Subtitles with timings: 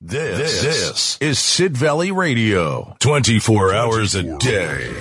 [0.00, 4.94] This, this is Sid Valley Radio, 24 hours a day.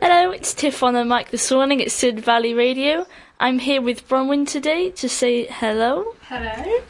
[0.00, 3.04] Hello, it's Tiff on the mic this morning at Sid Valley Radio.
[3.40, 6.14] I'm here with Bronwyn today to say hello.
[6.28, 6.82] Hello.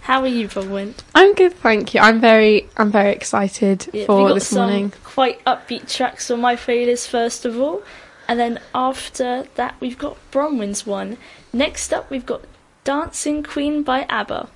[0.00, 0.94] How are you, Bronwyn?
[1.14, 2.00] I'm good, thank you.
[2.00, 4.94] I'm very, I'm very excited yeah, for this morning.
[5.04, 7.82] Quite upbeat tracks on my playlist first of all,
[8.26, 11.18] and then after that we've got Bronwyn's one.
[11.52, 12.40] Next up, we've got
[12.84, 14.48] Dancing Queen by ABBA.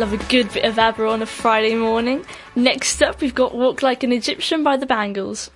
[0.00, 2.24] love a good bit of ABBA on a Friday morning.
[2.56, 5.50] Next up, we've got Walk Like an Egyptian by the Bangles.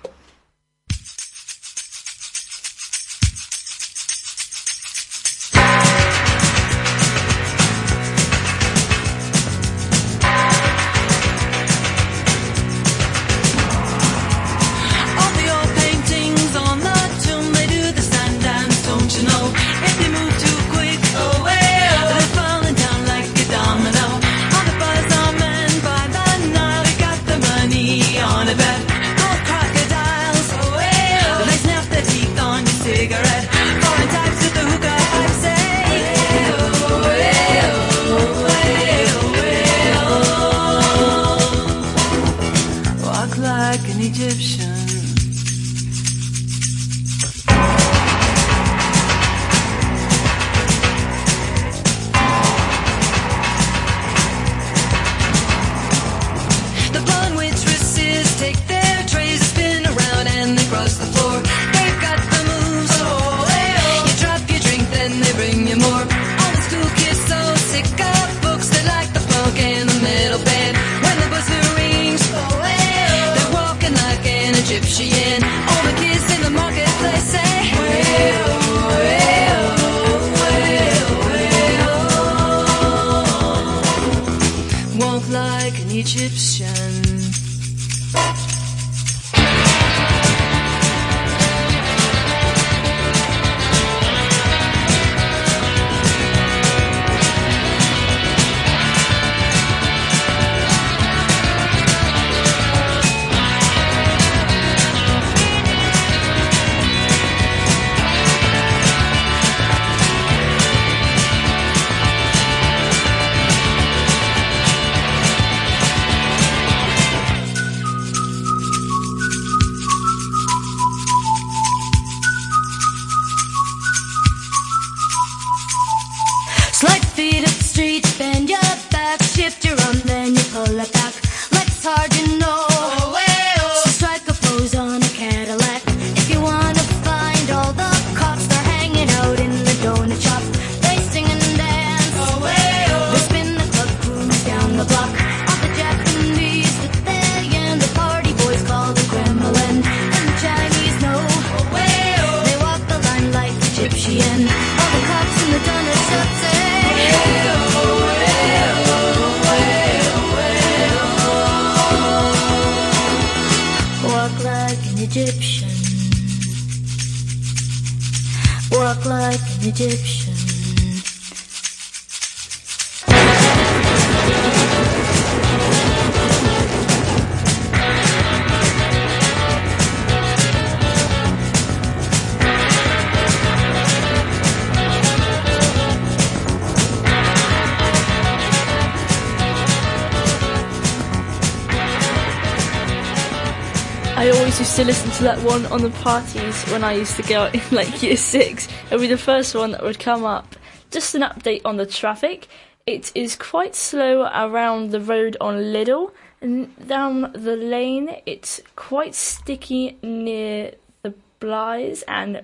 [195.25, 198.69] that one on the parties when I used to go in like year six.
[198.87, 200.55] It'll be the first one that would come up.
[200.91, 202.47] Just an update on the traffic.
[202.87, 206.13] It is quite slow around the road on Lidl
[206.43, 208.17] and down the lane.
[208.27, 210.73] It's quite sticky near
[211.03, 212.43] the Blighs and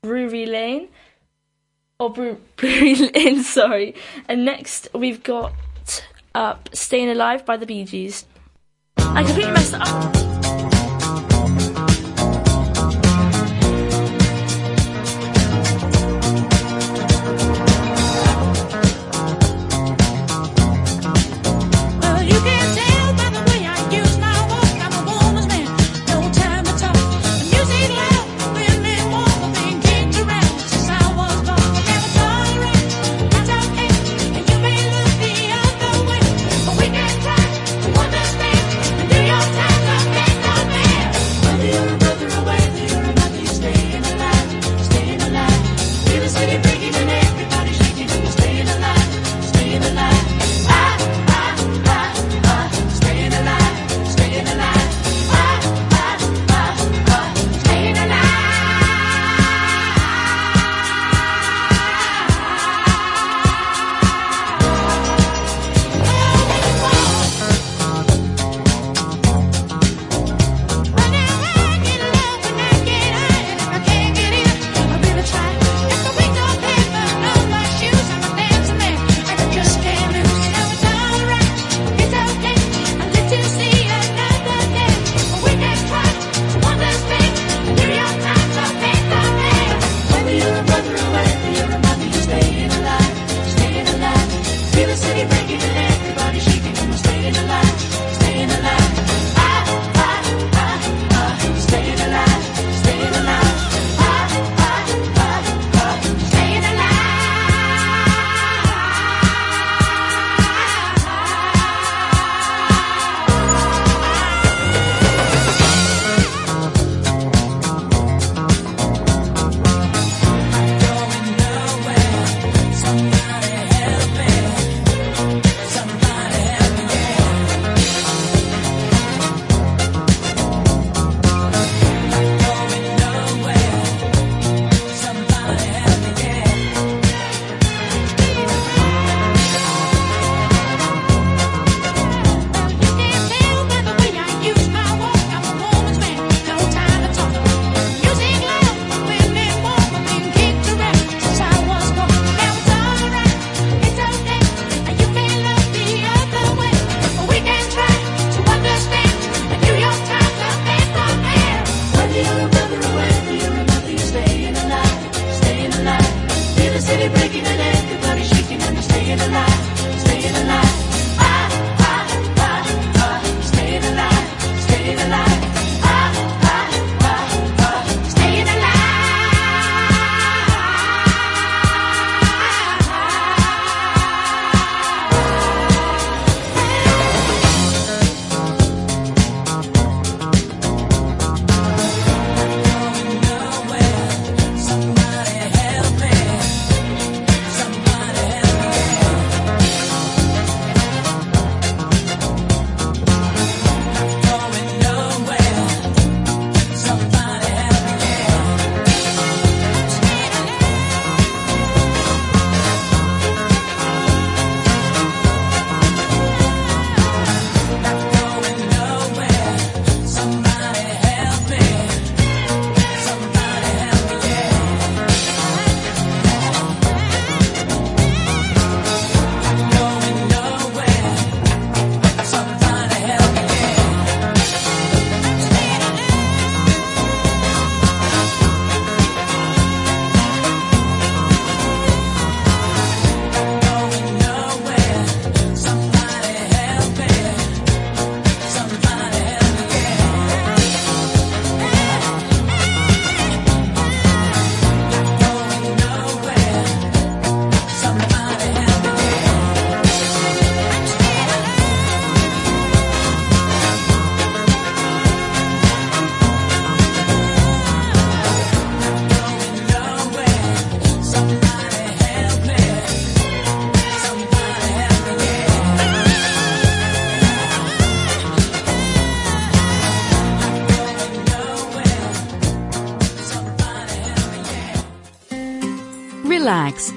[0.00, 0.88] Brewery Lane.
[1.98, 3.96] Or Bre- Brewery Lane, sorry.
[4.28, 5.52] And next we've got
[6.32, 8.24] up Staying Alive by the Bee Gees.
[8.98, 10.59] I completely messed up.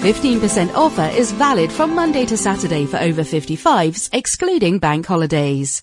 [0.00, 5.82] 15% offer is valid from Monday to Saturday for over 55s, excluding bank holidays.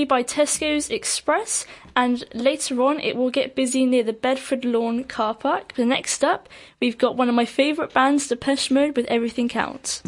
[0.00, 5.04] you by Tesco's Express, and later on it will get busy near the Bedford Lawn
[5.04, 5.74] car park.
[5.74, 6.48] The next up,
[6.80, 9.99] we've got one of my favourite bands, Depeche Mode, with Everything Counts.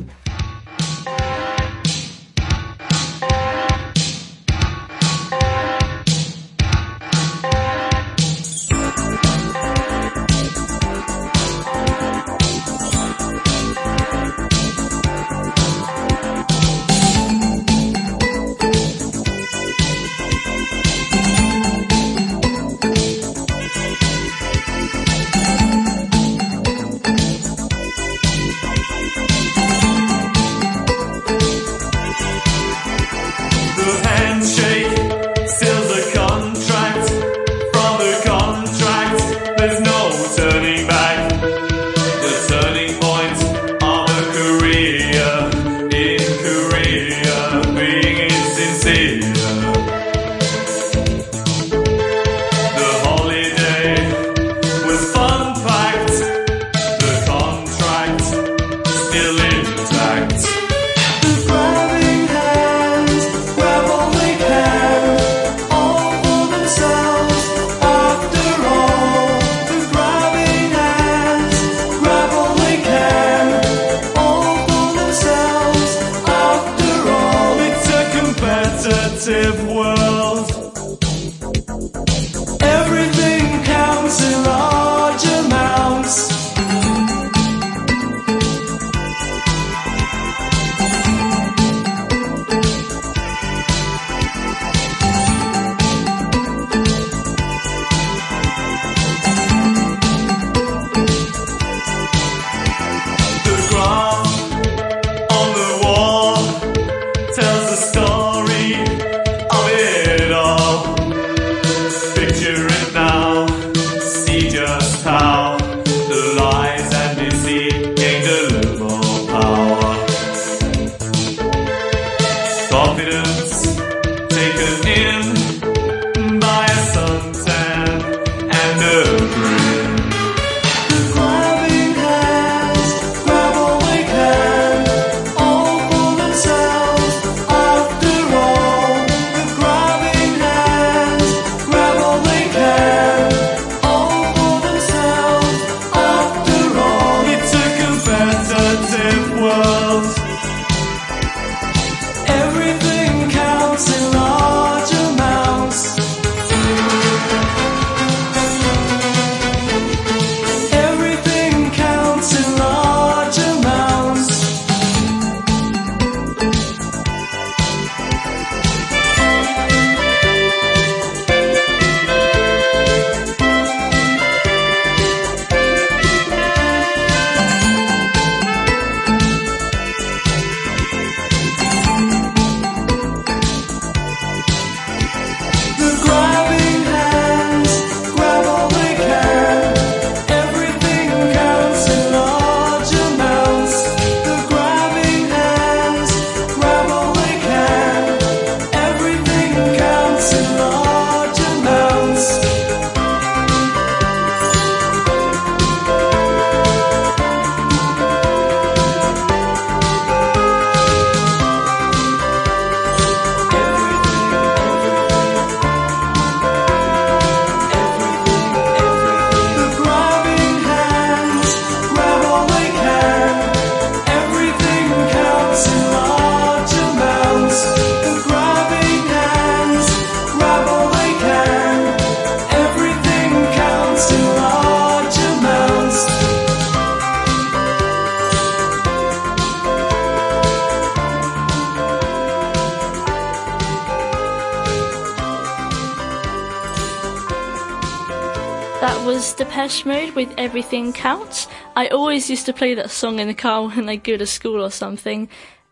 [250.72, 251.48] Everything Counts.
[251.76, 254.64] I always used to play that song in the car when I go to school
[254.64, 255.28] or something.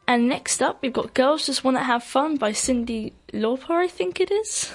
[0.06, 4.20] And next up, we've got Girls Just Wanna Have Fun by Cyndi Lauper, I think
[4.20, 4.69] it is.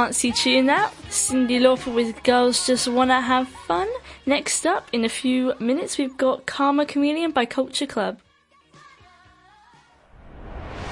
[0.00, 0.94] Dancey tune that.
[1.10, 3.86] Cyndi Lauper with Girls Just Wanna Have Fun.
[4.24, 8.18] Next up, in a few minutes, we've got Karma Chameleon by Culture Club.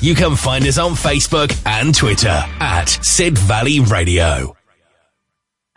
[0.00, 4.56] you can find us on Facebook and Twitter at Sid Valley Radio.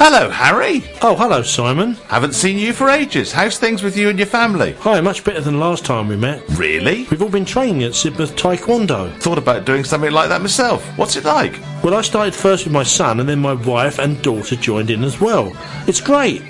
[0.00, 0.84] Hello, Harry.
[1.02, 1.94] Oh, hello, Simon.
[2.06, 3.32] Haven't seen you for ages.
[3.32, 4.74] How's things with you and your family?
[4.74, 6.40] Hi, much better than last time we met.
[6.50, 7.08] Really?
[7.10, 9.12] We've all been training at Sidmouth Taekwondo.
[9.18, 10.86] Thought about doing something like that myself.
[10.96, 11.58] What's it like?
[11.82, 15.02] Well, I started first with my son, and then my wife and daughter joined in
[15.02, 15.52] as well.
[15.88, 16.42] It's great.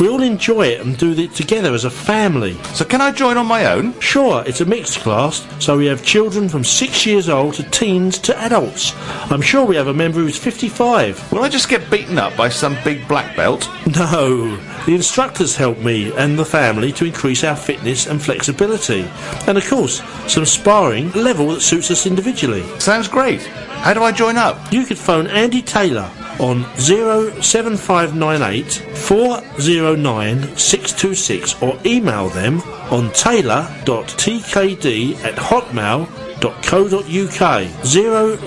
[0.00, 2.54] We all enjoy it and do it together as a family.
[2.74, 3.98] So can I join on my own?
[4.00, 8.18] Sure, it's a mixed class, so we have children from six years old to teens
[8.20, 8.92] to adults.
[9.30, 11.32] I'm sure we have a member who's 55.
[11.32, 13.68] Will I just get beaten up by some big black belt?
[13.86, 14.56] No,
[14.86, 19.08] the instructors help me and the family to increase our fitness and flexibility.
[19.46, 22.62] And of course, some sparring level that suits us individually.
[22.80, 23.42] Sounds great.
[23.42, 24.72] How do I join up?
[24.72, 26.10] You could phone Andy Taylor
[26.40, 36.08] on 07598 409 626 or email them on taylor.tkd at hotmail.co.uk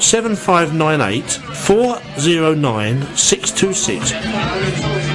[0.02, 5.07] 07598 409 626.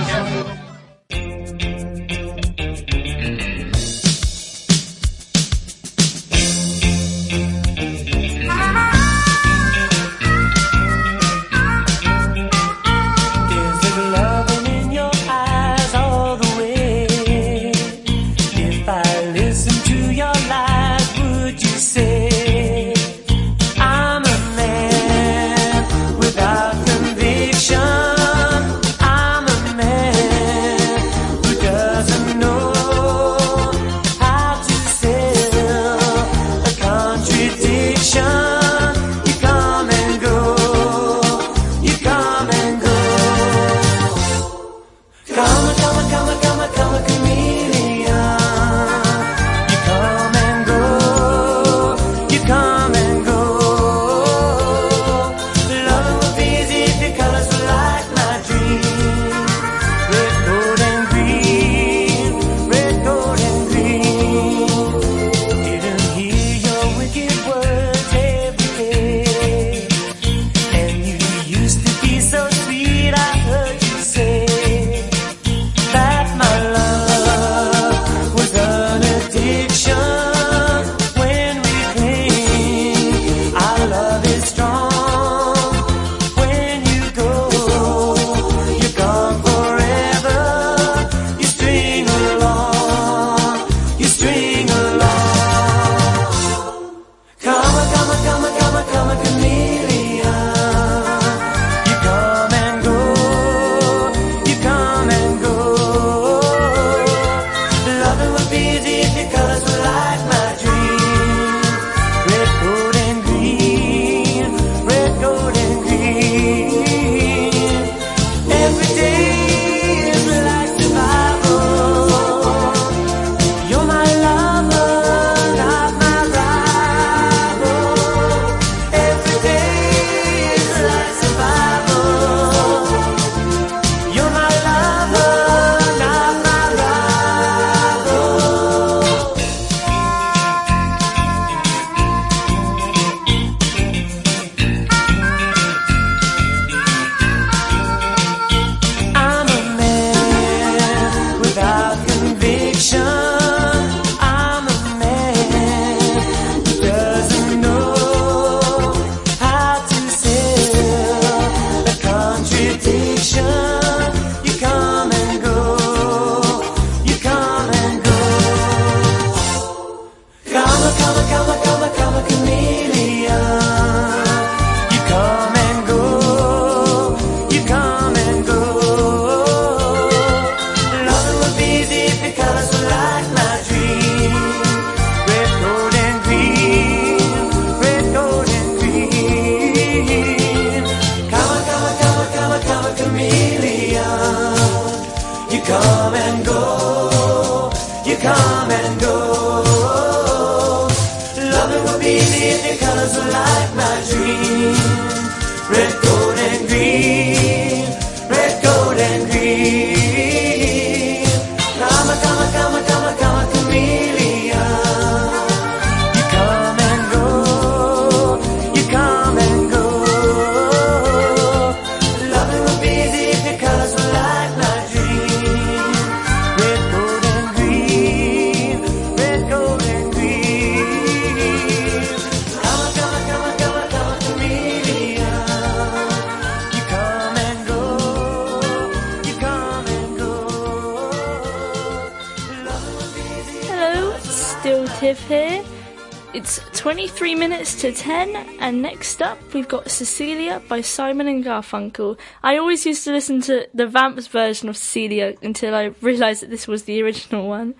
[249.93, 252.19] Cecilia by Simon and Garfunkel.
[252.43, 256.51] I always used to listen to the Vamps version of Cecilia until I realised that
[256.51, 257.75] this was the original one.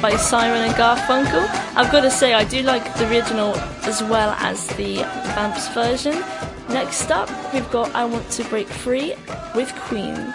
[0.00, 1.46] by Simon and Garfunkel.
[1.76, 4.96] I've got to say, I do like the original as well as the
[5.34, 6.22] Vamps version.
[6.68, 9.14] Next up, we've got I Want to Break Free
[9.54, 10.34] with Queen.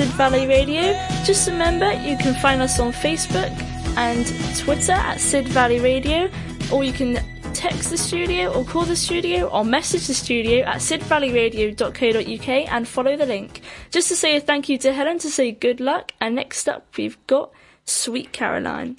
[0.00, 0.94] Sid Valley Radio.
[1.24, 3.50] Just remember, you can find us on Facebook
[3.98, 4.26] and
[4.56, 6.30] Twitter at Sid Valley Radio,
[6.72, 7.22] or you can
[7.52, 13.14] text the studio or call the studio or message the studio at sidvalleyradio.co.uk and follow
[13.14, 13.60] the link.
[13.90, 16.86] Just to say a thank you to Helen to say good luck, and next up
[16.96, 17.52] we've got
[17.84, 18.96] Sweet Caroline.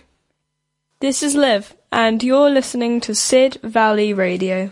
[1.00, 4.72] This is Liv, and you're listening to Sid Valley Radio.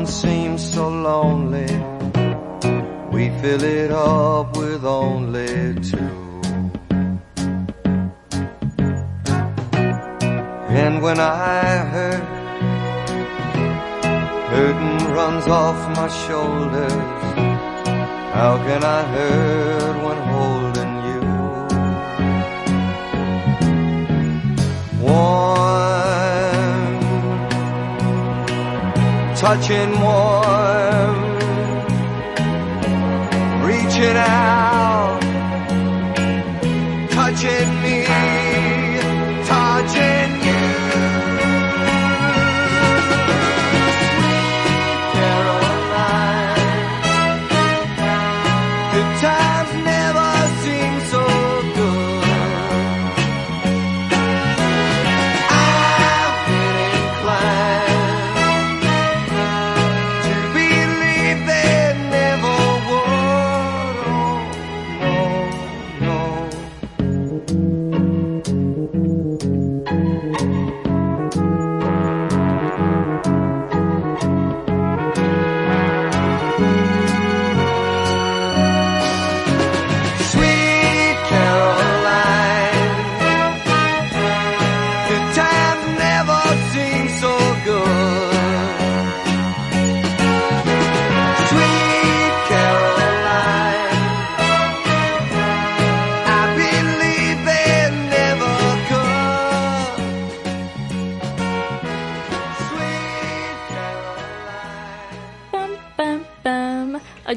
[0.00, 1.72] And it don't seem so lonely.
[3.12, 6.40] We fill it up with only two.
[10.82, 12.40] And when I hurt
[14.50, 16.92] Burden runs off my shoulders.
[18.34, 21.22] How can I hurt when holding you?
[25.04, 25.59] Warm,
[29.40, 31.16] touching warm,
[33.64, 35.18] reaching out,
[37.10, 37.79] touching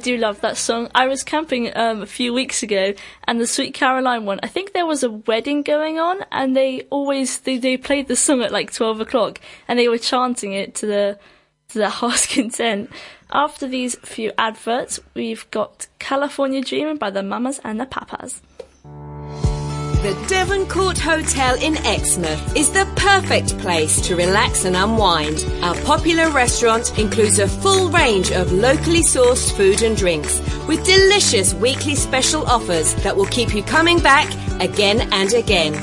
[0.04, 0.89] do love that song.
[0.93, 2.93] I was camping um, a few weeks ago,
[3.24, 4.39] and the Sweet Caroline one.
[4.43, 8.16] I think there was a wedding going on, and they always they, they played the
[8.16, 11.20] song at like twelve o'clock, and they were chanting it to the
[11.70, 12.91] to their heart's content.
[13.32, 18.41] After these few adverts, we've got California Dreamin' by the Mamas and the Papas.
[20.04, 25.45] The Devon Court Hotel in Exmouth is the perfect place to relax and unwind.
[25.64, 31.54] Our popular restaurant includes a full range of locally sourced food and drinks with delicious
[31.54, 34.28] weekly special offers that will keep you coming back
[34.60, 35.74] again and again.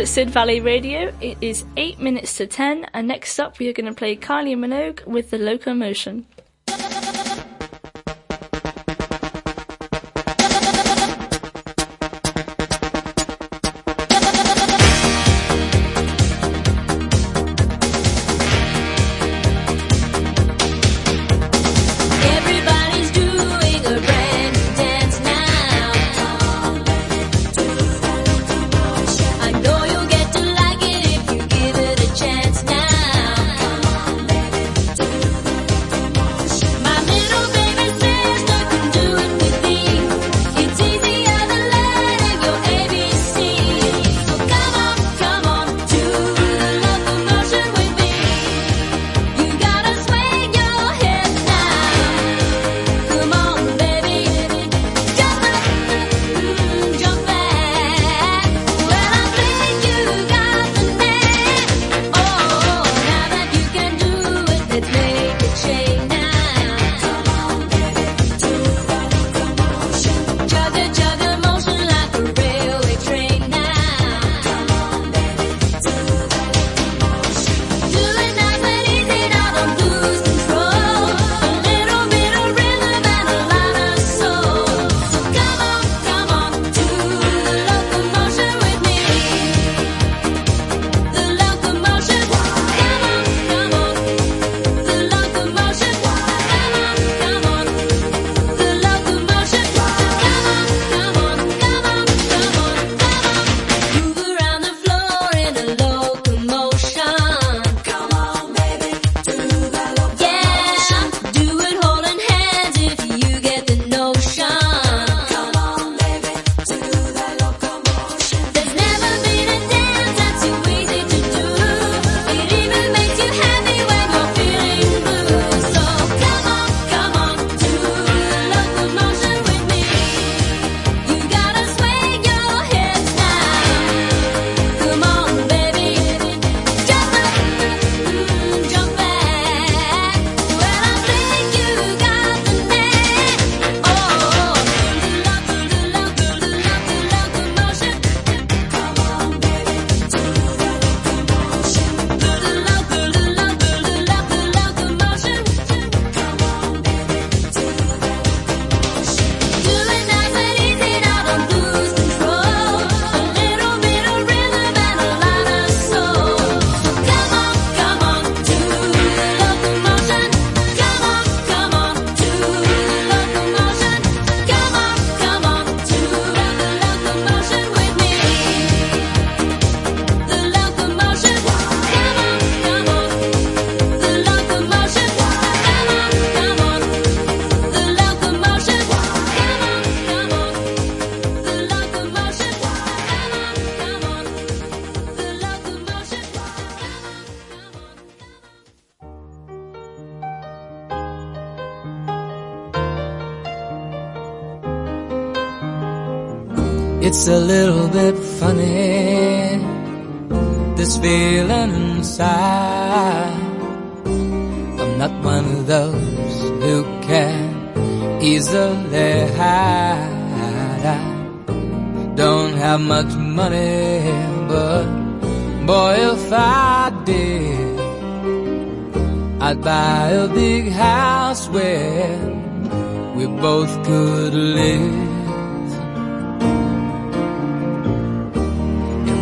[0.03, 1.15] At Sid Valley Radio.
[1.21, 4.57] It is 8 minutes to 10, and next up we are going to play Kylie
[4.57, 6.27] Minogue with The Locomotion.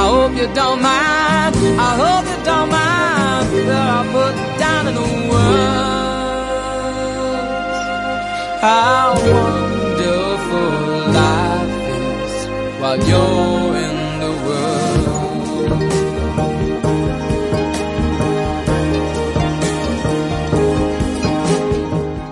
[0.00, 1.54] I hope you don't mind.
[1.78, 6.20] I hope you don't mind that I put down in the words.
[8.62, 10.72] How wonderful
[11.20, 12.34] life is
[12.80, 15.70] while you're in the world.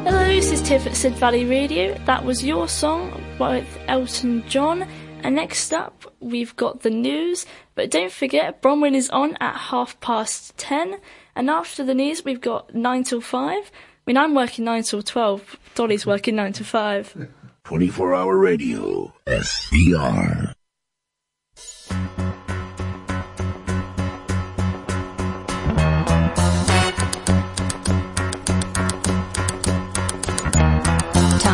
[0.07, 1.99] Hello, this is Tiff at Sid Valley Radio.
[2.07, 4.87] That was your song with Elton John.
[5.23, 7.47] And next up, we've got the news.
[7.75, 10.99] But don't forget, Bronwyn is on at half past ten.
[11.35, 13.71] And after the news, we've got nine till five.
[13.71, 15.57] I mean, I'm working nine till twelve.
[15.75, 17.15] Dolly's working nine to five.
[17.65, 19.13] 24 hour radio.
[19.27, 20.55] SVR.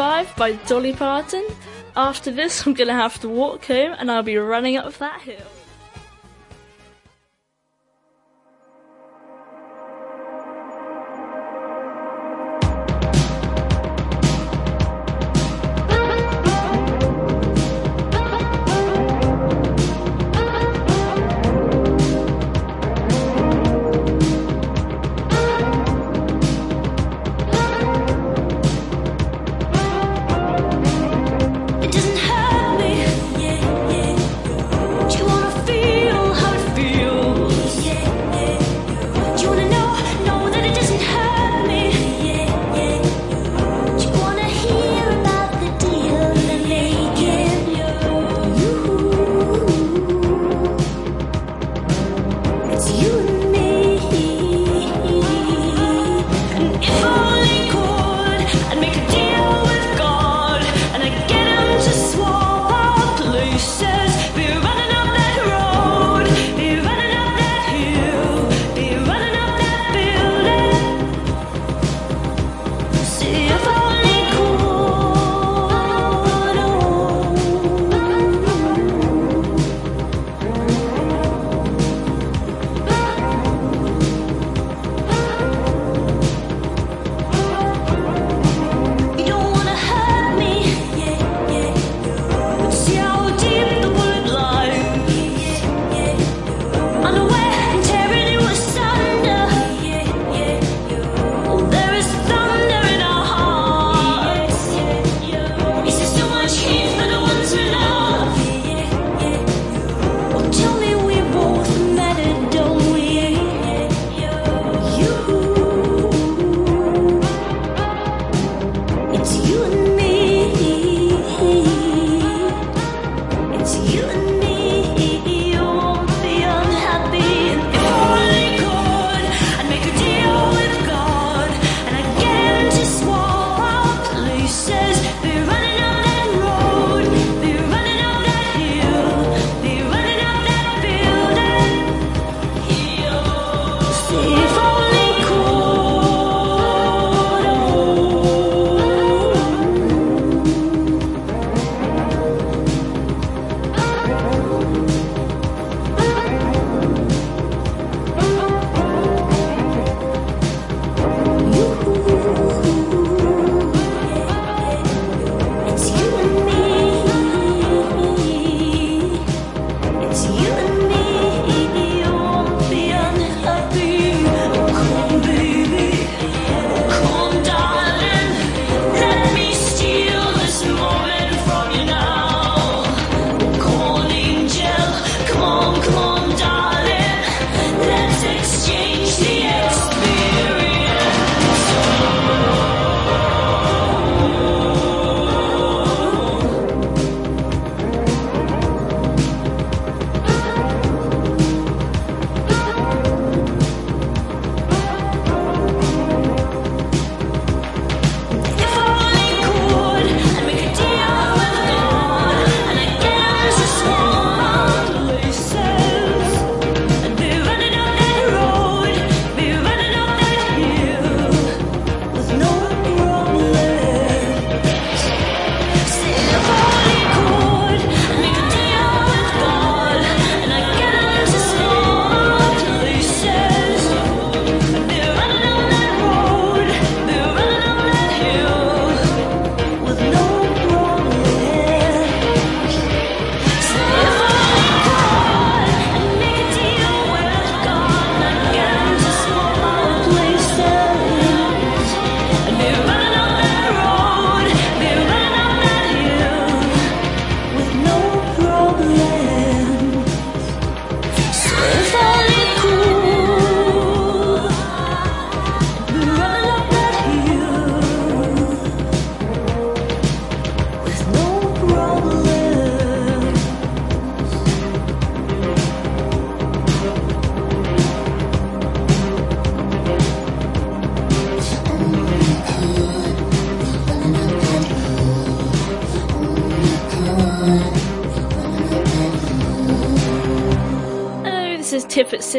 [0.00, 1.46] 5 by Dolly Parton.
[1.94, 5.59] After this, I'm gonna have to walk home and I'll be running up that hill.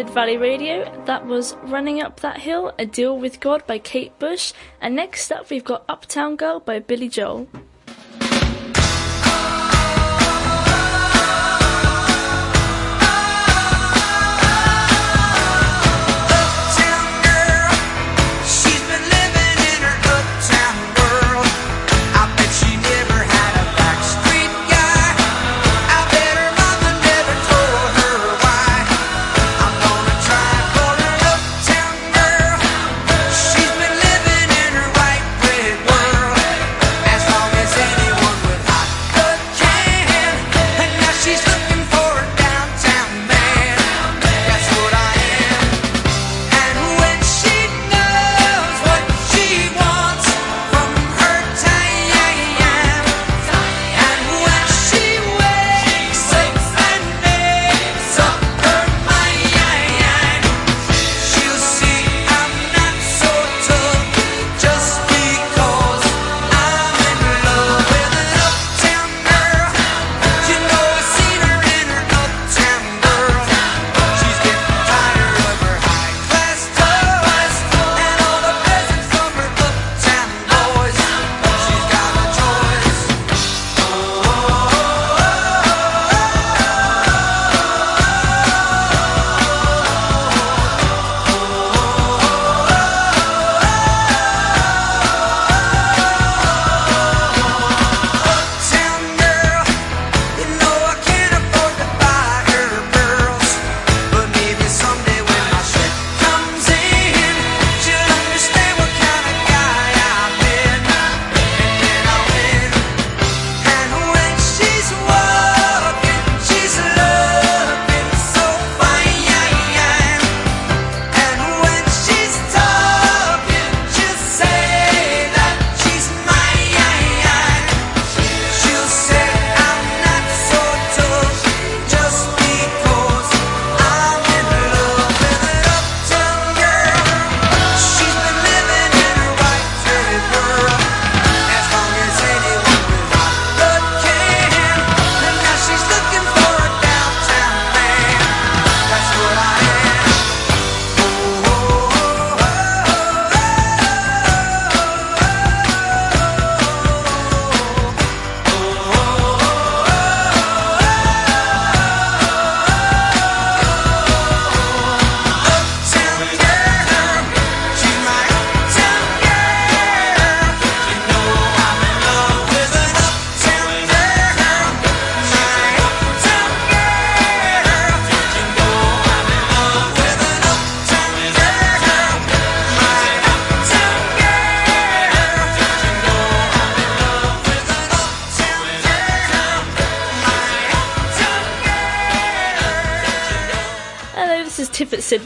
[0.10, 1.04] Valley Radio.
[1.06, 4.54] That was Running Up That Hill, A Deal with God by Kate Bush.
[4.82, 7.48] And next up, we've got Uptown Girl by Billy Joel.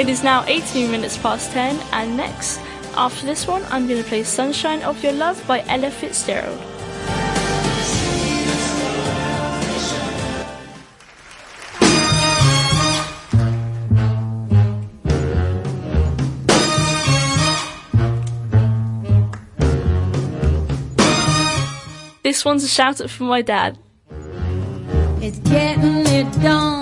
[0.00, 2.58] It is now 18 minutes past 10, and next,
[2.96, 6.58] after this one, I'm going to play Sunshine of Your Love by Ella Fitzgerald.
[22.22, 23.76] This one's a shout out for my dad.
[25.20, 26.79] It's getting it done.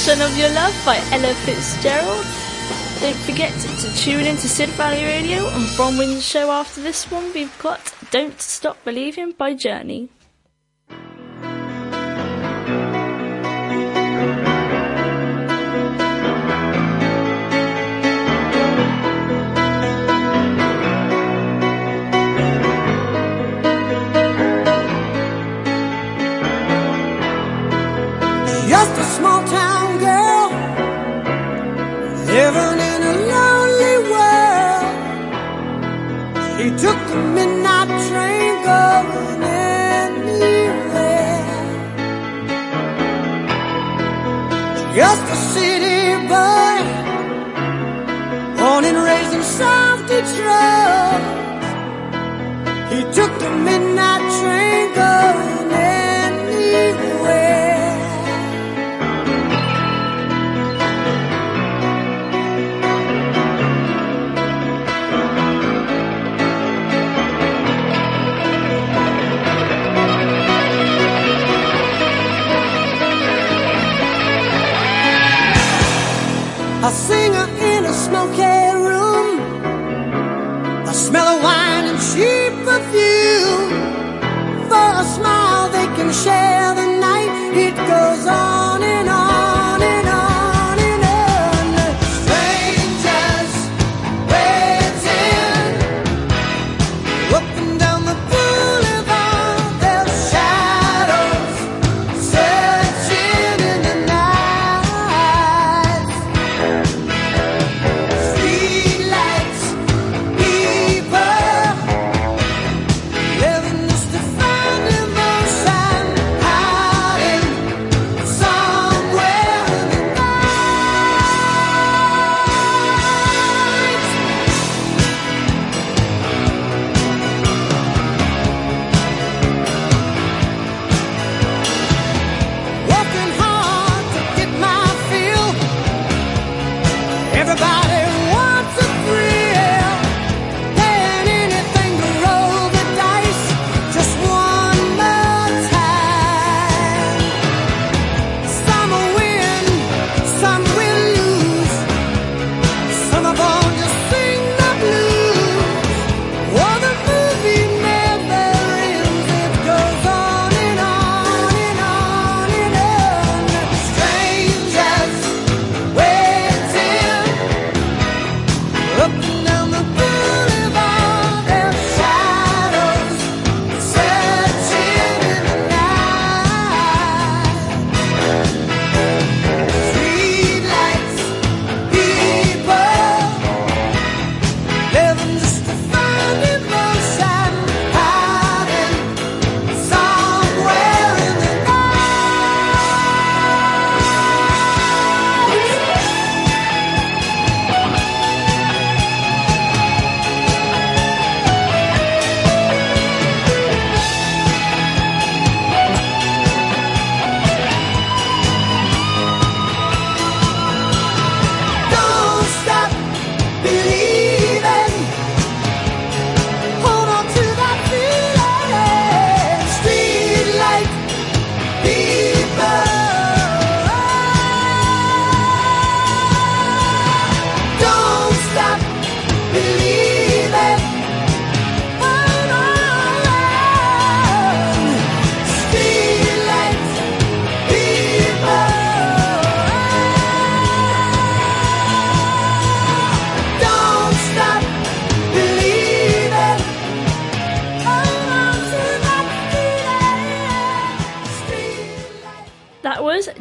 [0.00, 2.24] Sunshine of Your Love by Ella Fitzgerald.
[3.00, 7.10] Don't forget to tune in to Sid Valley Radio and from Win Show after this
[7.10, 10.08] one we've got Don't Stop Believing by Journey.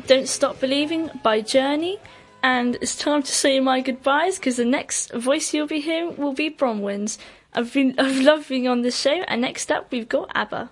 [0.09, 1.99] Don't Stop Believing by Journey.
[2.41, 6.33] And it's time to say my goodbyes because the next voice you'll be hearing will
[6.33, 7.19] be Bronwyn's.
[7.53, 10.71] I've been I've loved being on this show, and next up we've got ABBA.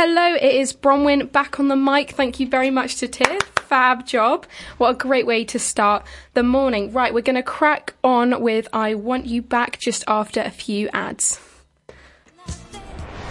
[0.00, 0.36] Hello.
[0.36, 2.12] It is Bronwyn back on the mic.
[2.12, 3.42] Thank you very much to Tiff.
[3.42, 4.46] Fab job.
[4.76, 6.92] What a great way to start the morning.
[6.92, 10.88] Right, we're going to crack on with I Want You Back just after a few
[10.92, 11.40] ads.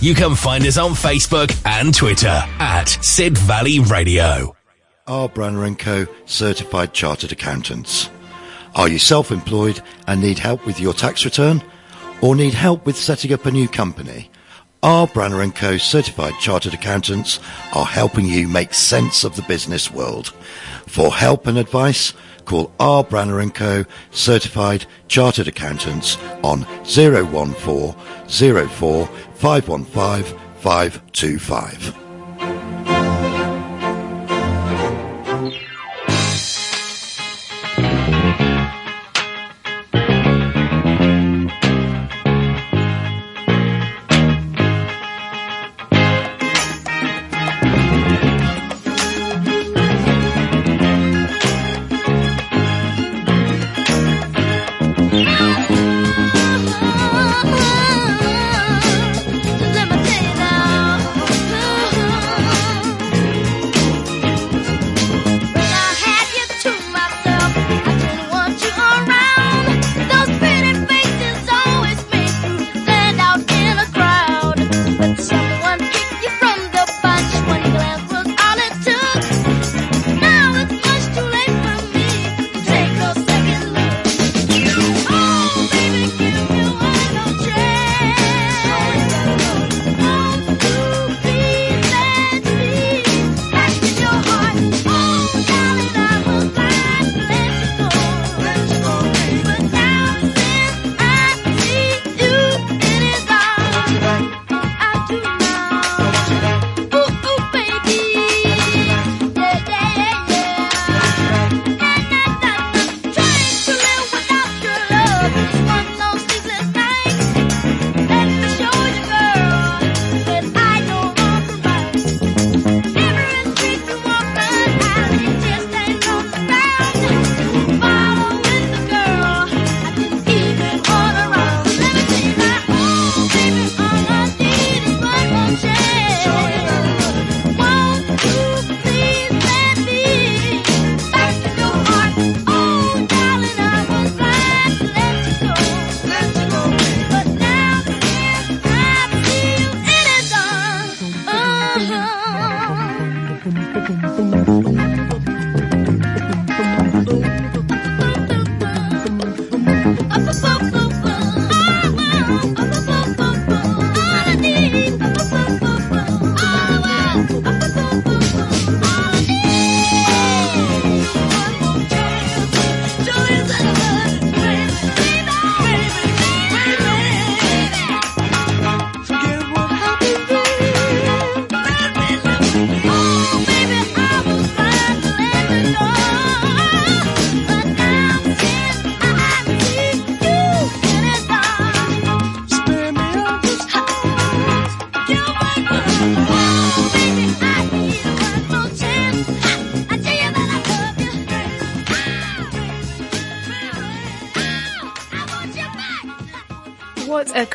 [0.00, 4.56] you can find us on Facebook and Twitter at Sid Valley Radio.
[5.06, 5.28] R.
[5.28, 6.06] Branner & Co.
[6.26, 8.10] Certified Chartered Accountants.
[8.74, 11.62] Are you self-employed and need help with your tax return?
[12.20, 14.30] Or need help with setting up a new company?
[14.82, 15.06] R.
[15.06, 15.76] Branner & Co.
[15.76, 17.38] Certified Chartered Accountants
[17.74, 20.28] are helping you make sense of the business world.
[20.86, 22.12] For help and advice,
[22.44, 23.04] call R.
[23.04, 23.84] Branner & Co.
[24.10, 27.94] Certified Chartered Accountants on 014
[28.68, 32.03] 04 515 525.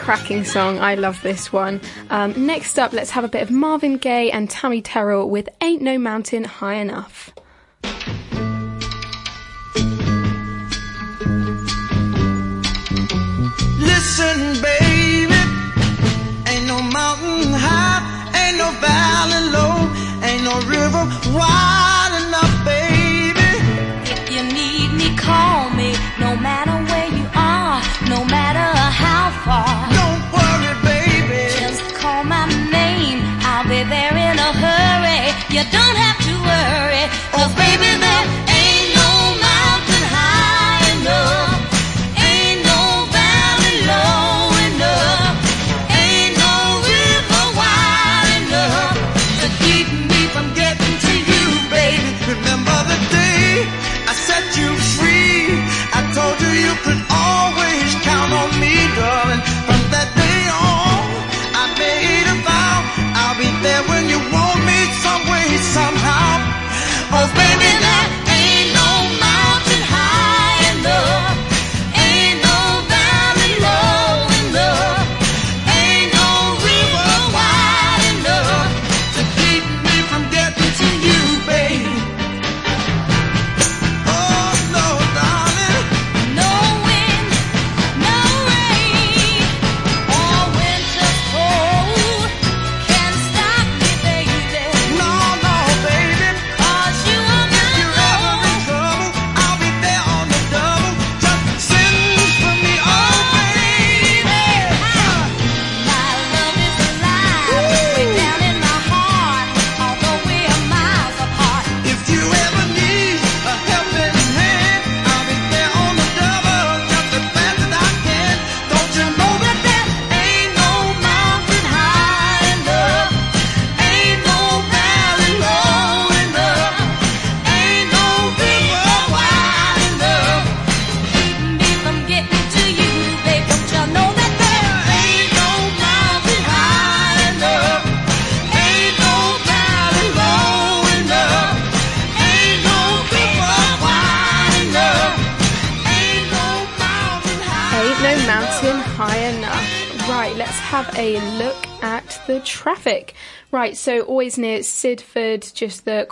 [0.09, 0.79] cracking song.
[0.79, 1.79] I love this one.
[2.09, 5.83] Um, next up, let's have a bit of Marvin Gaye and Tammy Terrell with Ain't
[5.83, 7.18] No Mountain High Enough.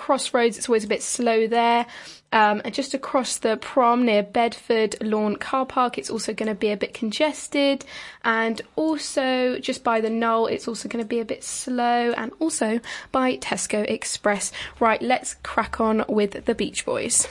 [0.07, 1.85] crossroads, it's always a bit slow there.
[2.31, 6.55] Um, and just across the prom near Bedford Lawn Car Park, it's also going to
[6.55, 7.83] be a bit congested.
[8.23, 12.13] And also just by the Knowle, it's also going to be a bit slow.
[12.13, 12.79] And also
[13.11, 14.53] by Tesco Express.
[14.79, 17.27] Right, let's crack on with the Beach Boys.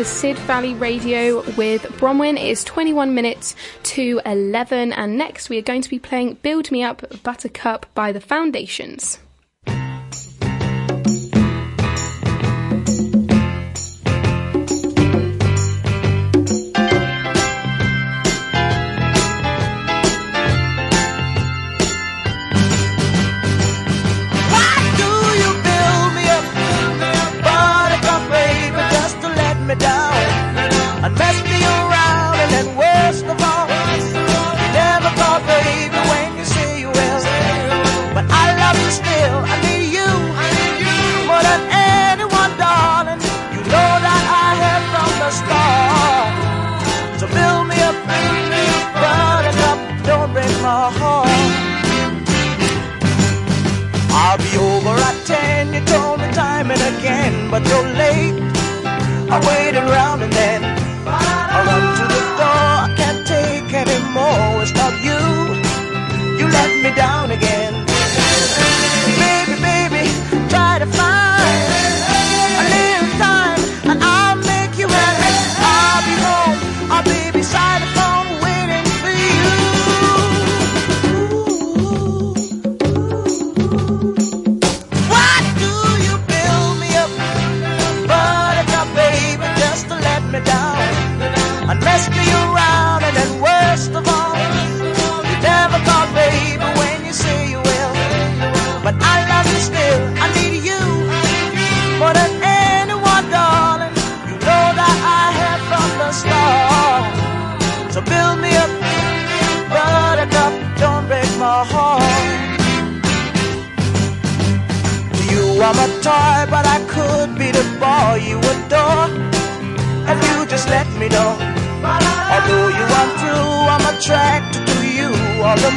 [0.00, 2.38] to Sid Valley Radio with Bronwyn.
[2.38, 6.70] It is 21 minutes to 11, and next we are going to be playing Build
[6.70, 9.18] Me Up Buttercup by The Foundations.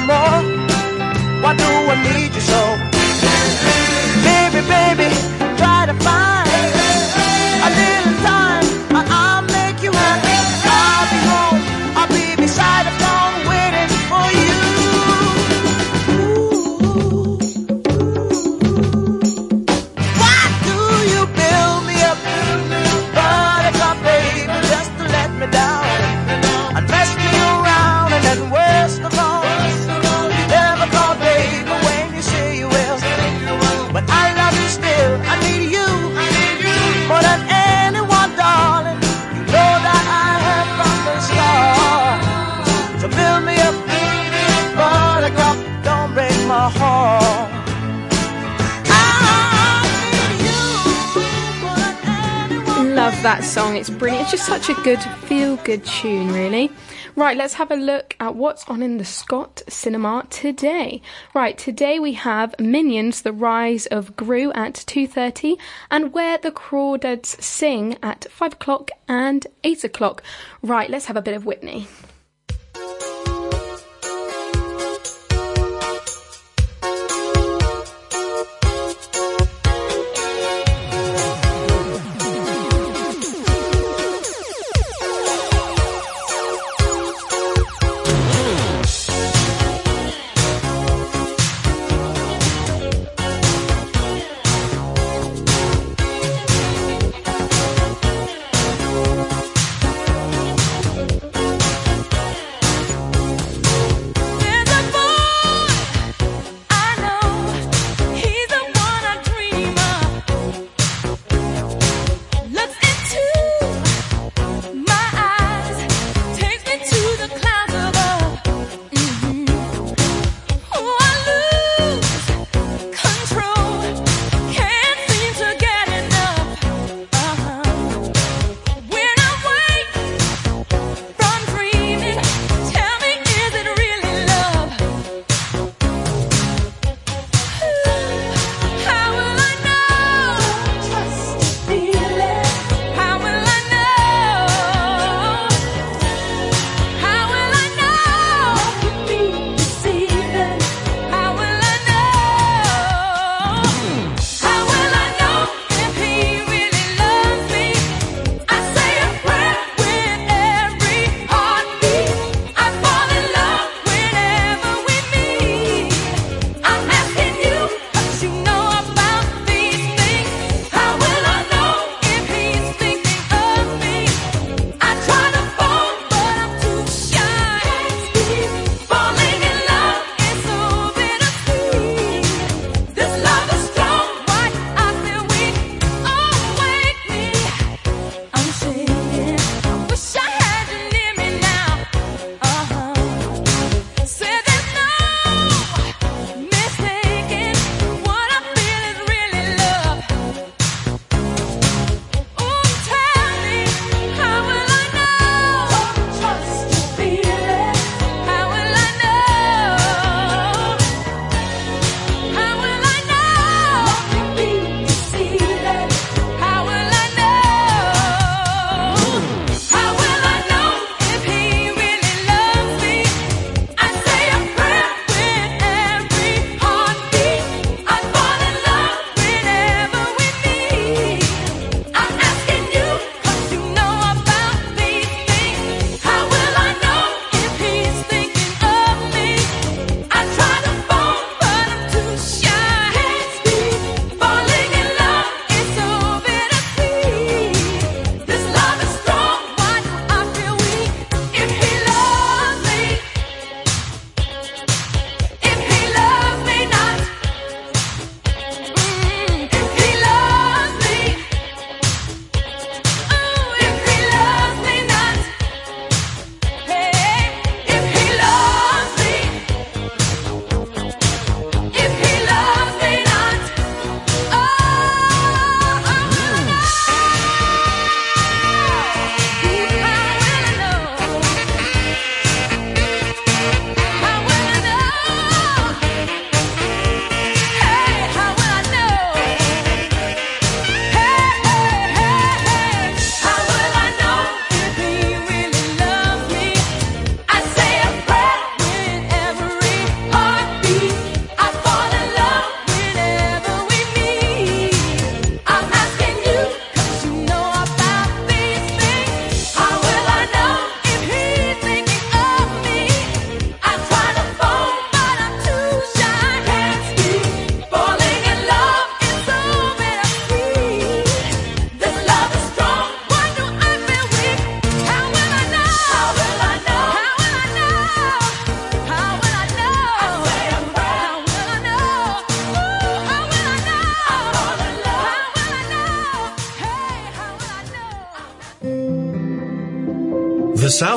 [0.08, 0.40] more?
[1.44, 2.43] Why do I need you?
[53.24, 53.78] that song.
[53.78, 54.24] It's brilliant.
[54.24, 56.70] It's just such a good feel good tune, really.
[57.16, 61.02] Right, let's have a look at what's on in the Scott cinema today.
[61.34, 65.58] Right, today we have Minions: The Rise of Gru at 2:30
[65.90, 70.22] and Where the Crawdads Sing at 5 o'clock and 8 o'clock.
[70.62, 71.88] Right, let's have a bit of Whitney.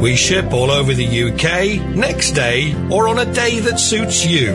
[0.00, 4.54] We ship all over the UK, next day, or on a day that suits you.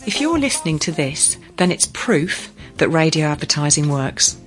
[0.06, 4.38] If you're listening to this, then it's proof that radio advertising works.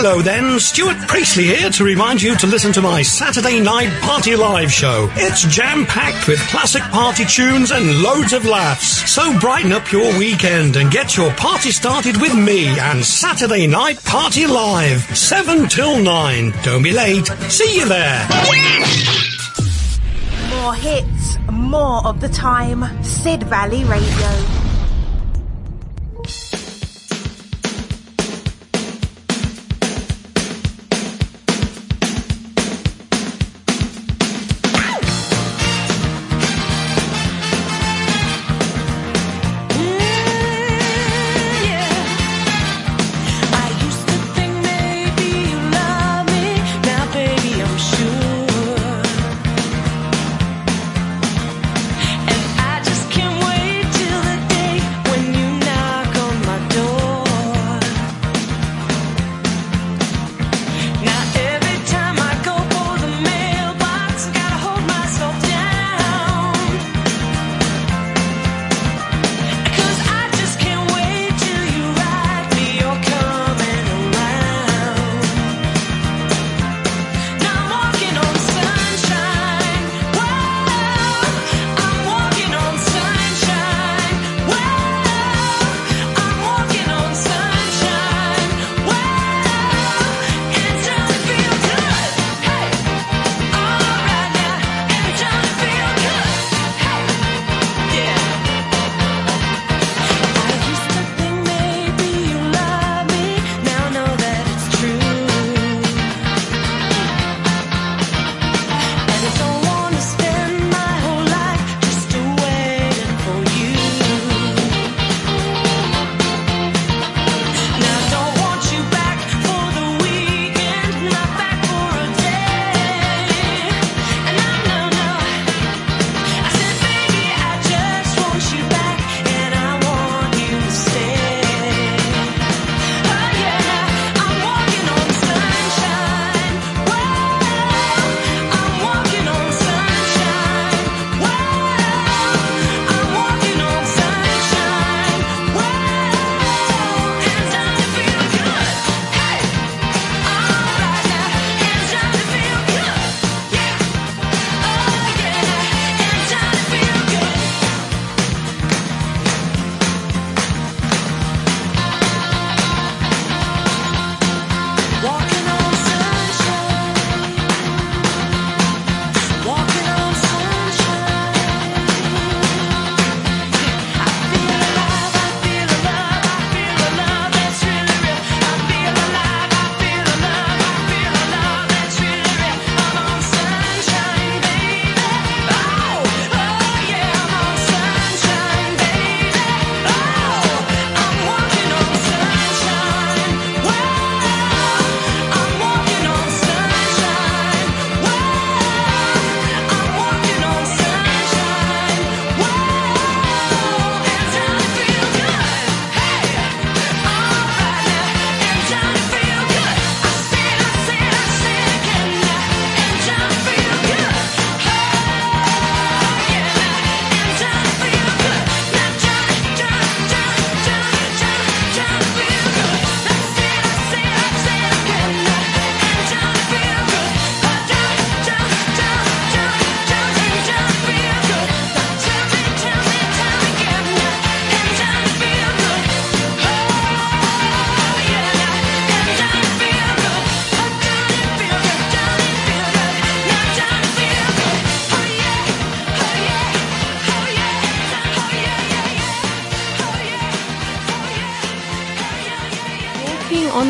[0.00, 0.60] hello then.
[0.60, 5.08] Stuart Priestley here to remind you to listen to my Saturday night party live show.
[5.14, 9.10] It's jam packed with classic party tunes and loads of laughs.
[9.10, 14.00] So brighten up your weekend and get your party started with me and Saturday night
[14.04, 16.52] party live, 7 till 9.
[16.62, 17.26] Don't be late.
[17.50, 18.24] See you there.
[20.60, 22.84] More hits, more of the time.
[23.02, 24.57] Sid Valley Radio.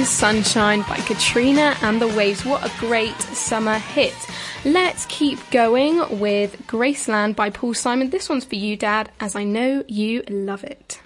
[0.04, 2.44] Sunshine by Katrina and the Waves.
[2.44, 4.14] What a great summer hit.
[4.64, 8.10] Let's keep going with Graceland by Paul Simon.
[8.10, 11.00] This one's for you, Dad, as I know you love it.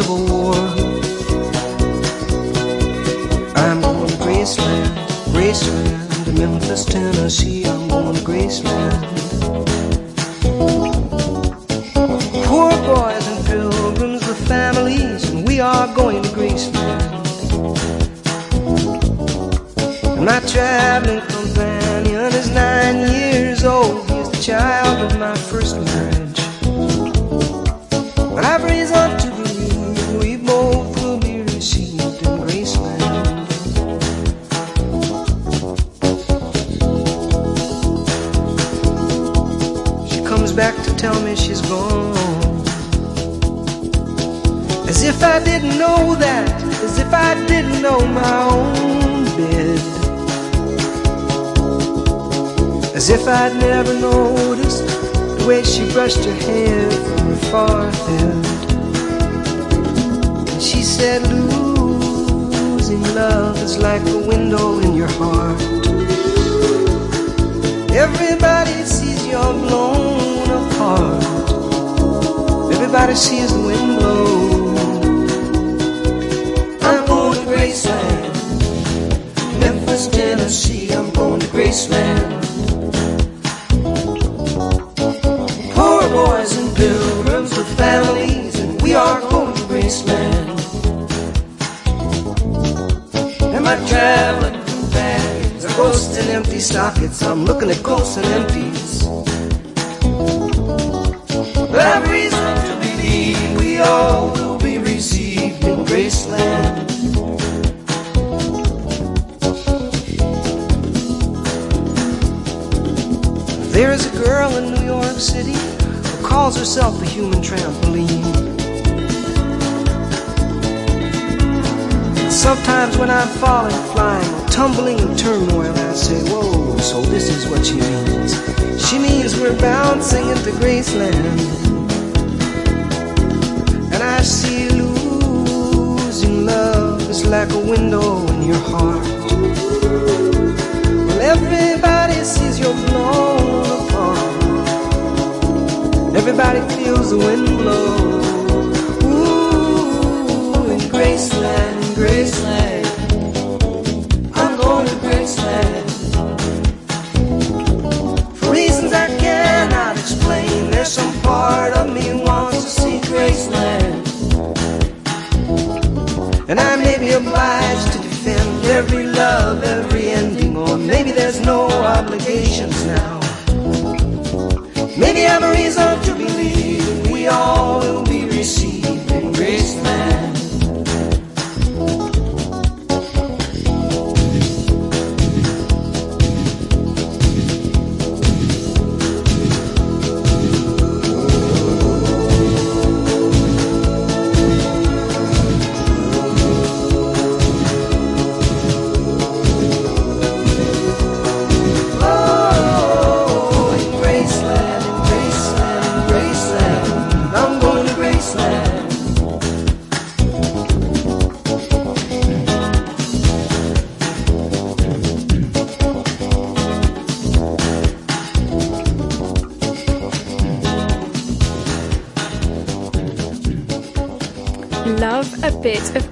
[0.00, 0.39] Civil War.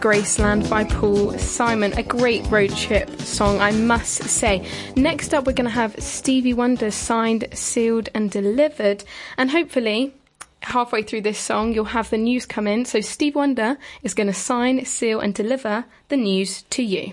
[0.08, 1.92] Graceland by Paul Simon.
[1.92, 4.66] A great road trip song, I must say.
[4.96, 9.04] Next up, we're going to have Stevie Wonder signed, sealed, and delivered.
[9.36, 10.14] And hopefully,
[10.62, 12.86] halfway through this song, you'll have the news come in.
[12.86, 17.12] So, Stevie Wonder is going to sign, seal, and deliver the news to you.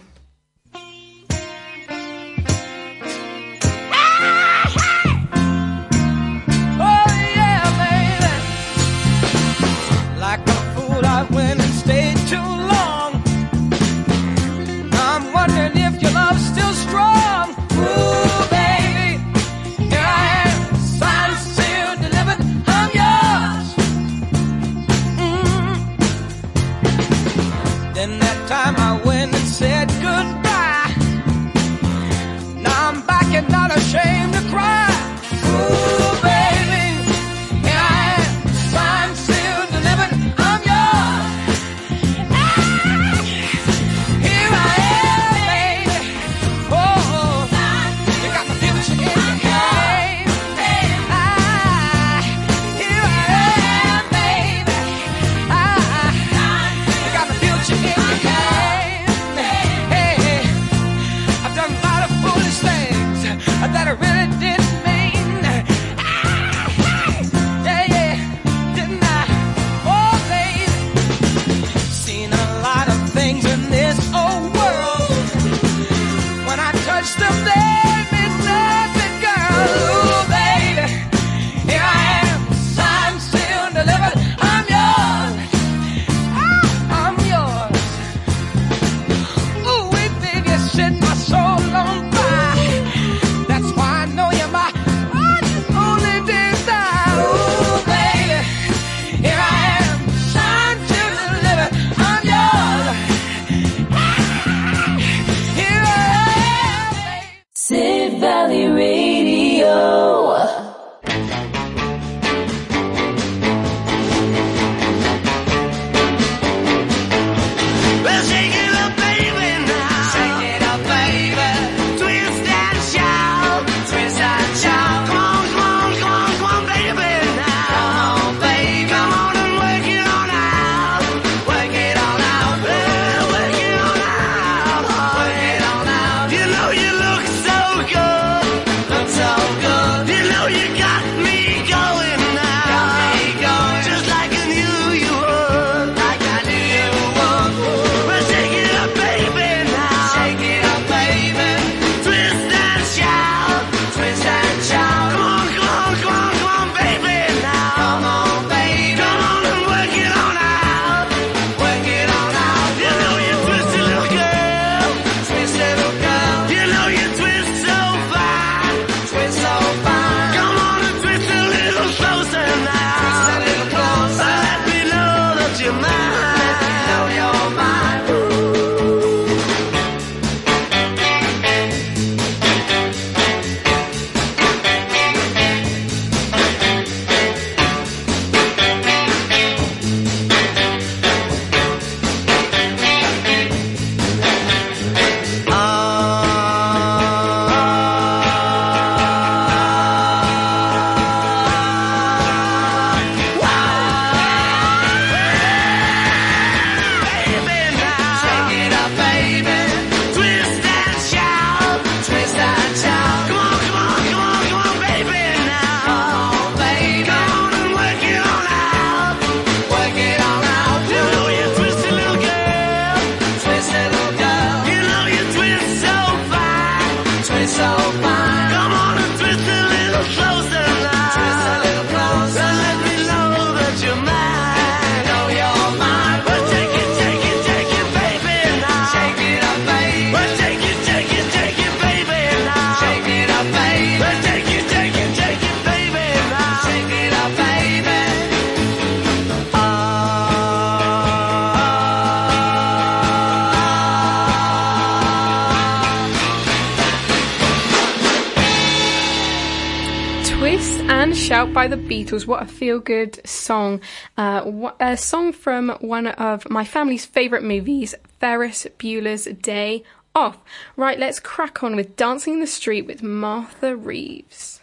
[262.05, 262.27] Beatles.
[262.27, 263.81] What a feel good song.
[264.17, 269.83] Uh, a song from one of my family's favourite movies, Ferris Bueller's Day
[270.13, 270.37] Off.
[270.77, 274.54] Right, let's crack on with Dancing in the Street with Martha Reeves.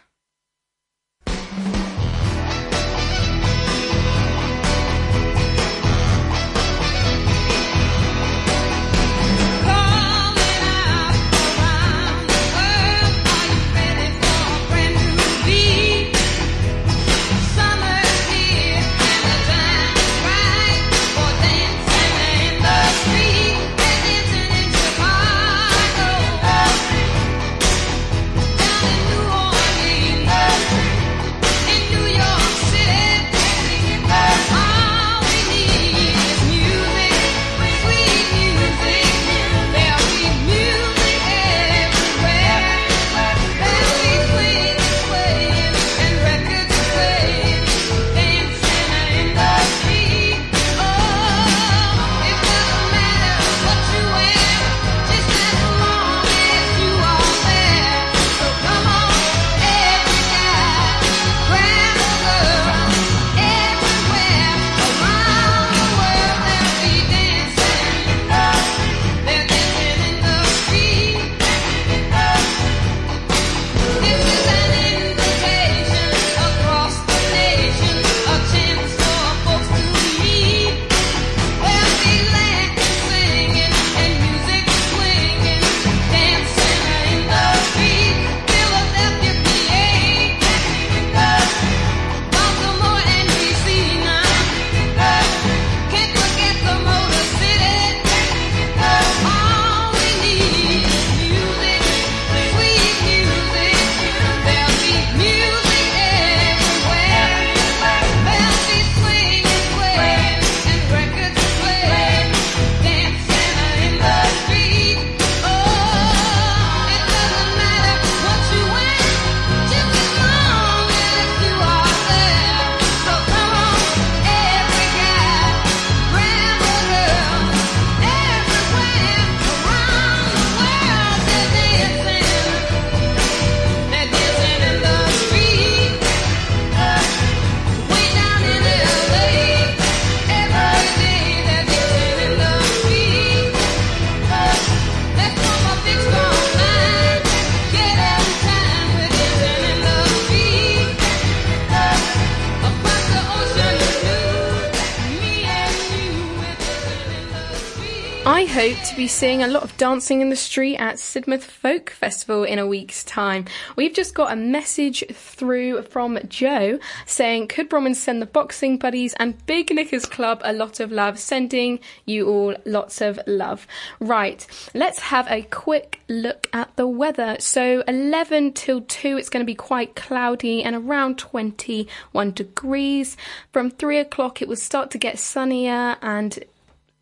[159.23, 163.05] Seeing a lot of dancing in the street at Sidmouth Folk Festival in a week's
[163.05, 163.45] time.
[163.77, 169.15] We've just got a message through from Joe saying, Could Bromwell send the Boxing Buddies
[169.21, 171.21] and Big Knickers Club a lot of love?
[171.21, 173.69] Sending you all lots of love.
[174.01, 174.45] Right,
[174.75, 177.37] let's have a quick look at the weather.
[177.39, 183.17] So 11 till 2, it's going to be quite cloudy and around 21 degrees.
[183.53, 186.45] From 3 o'clock, it will start to get sunnier and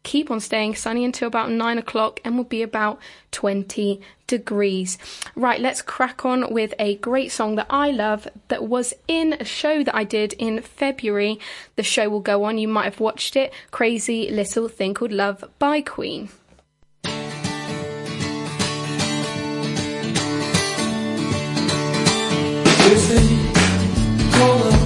[0.02, 2.98] keep on staying sunny until about 9 o'clock and will be about
[3.32, 4.98] 20 degrees.
[5.34, 9.44] Right, let's crack on with a great song that I love that was in a
[9.44, 11.38] show that I did in February.
[11.76, 15.44] The show will go on, you might have watched it Crazy Little Thing Called Love
[15.58, 16.30] by Queen.
[24.40, 24.79] Gotta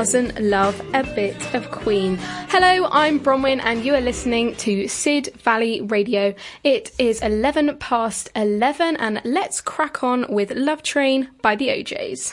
[0.00, 2.16] doesn't love a bit of Queen?
[2.48, 6.34] Hello, I'm Bronwyn, and you are listening to Sid Valley Radio.
[6.64, 12.32] It is 11 past 11, and let's crack on with Love Train by the O'Jays.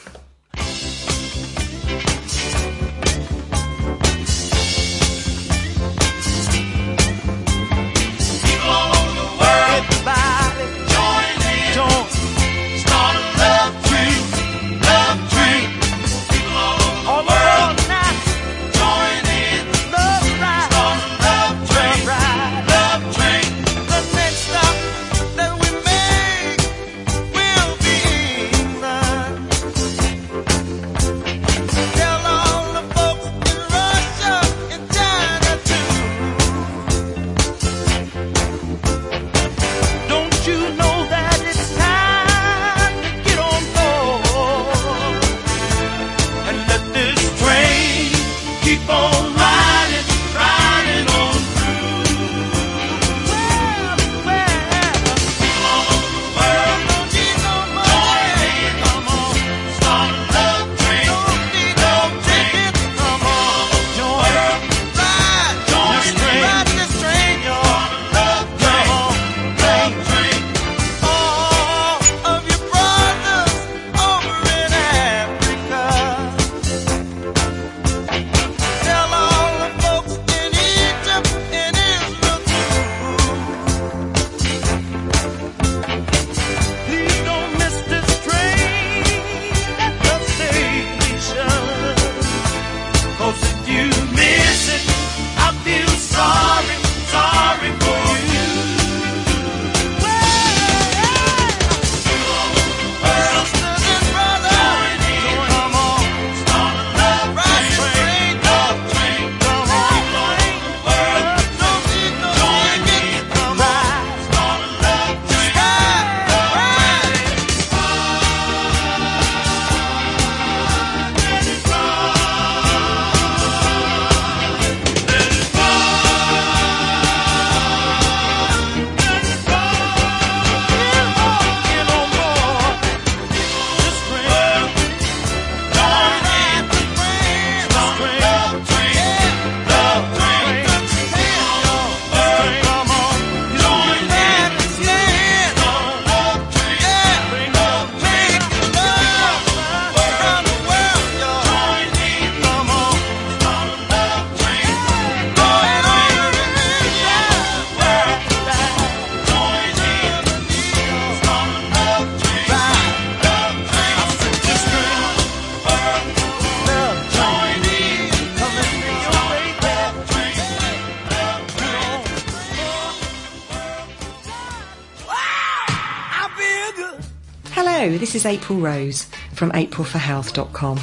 [178.27, 180.79] April Rose from aprilforhealth.com.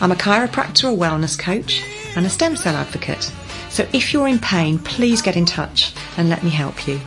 [0.00, 1.82] I'm a chiropractor, a wellness coach,
[2.16, 3.30] and a stem cell advocate.
[3.70, 7.00] So if you're in pain, please get in touch and let me help you.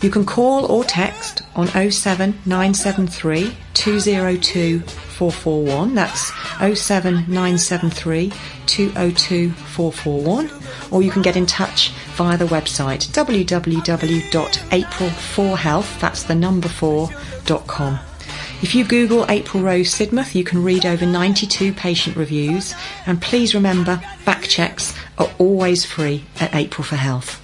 [0.00, 5.94] You can call or text on 07973 202 441.
[5.94, 8.32] That's 07973
[8.66, 10.50] 202 441.
[10.90, 17.98] Or you can get in touch via the website www.april4health, that's the number 4.com.
[18.62, 22.74] If you Google April Rose Sidmouth, you can read over 92 patient reviews.
[23.04, 27.42] And please remember, back checks are always free at April for Health.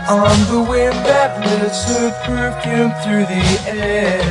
[0.09, 4.21] on the wind that lifts her perfume through the air.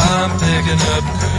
[0.00, 1.29] I'm picking up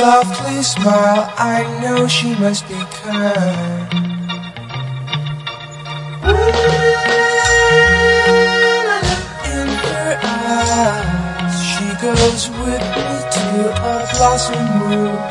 [0.00, 3.92] Softly smile, I know she must be kind.
[9.44, 13.44] In her eyes, she goes with me to
[13.76, 15.29] a blossom room.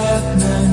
[0.00, 0.69] Happening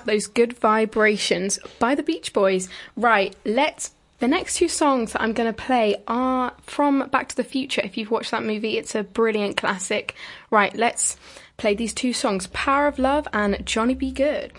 [0.00, 2.68] up those good vibrations by the Beach Boys.
[2.96, 3.92] Right, let's.
[4.18, 7.80] The next two songs that I'm going to play are from Back to the Future.
[7.82, 10.14] If you've watched that movie, it's a brilliant classic.
[10.50, 11.16] Right, let's
[11.56, 14.10] play these two songs Power of Love and Johnny B.
[14.10, 14.52] Goode.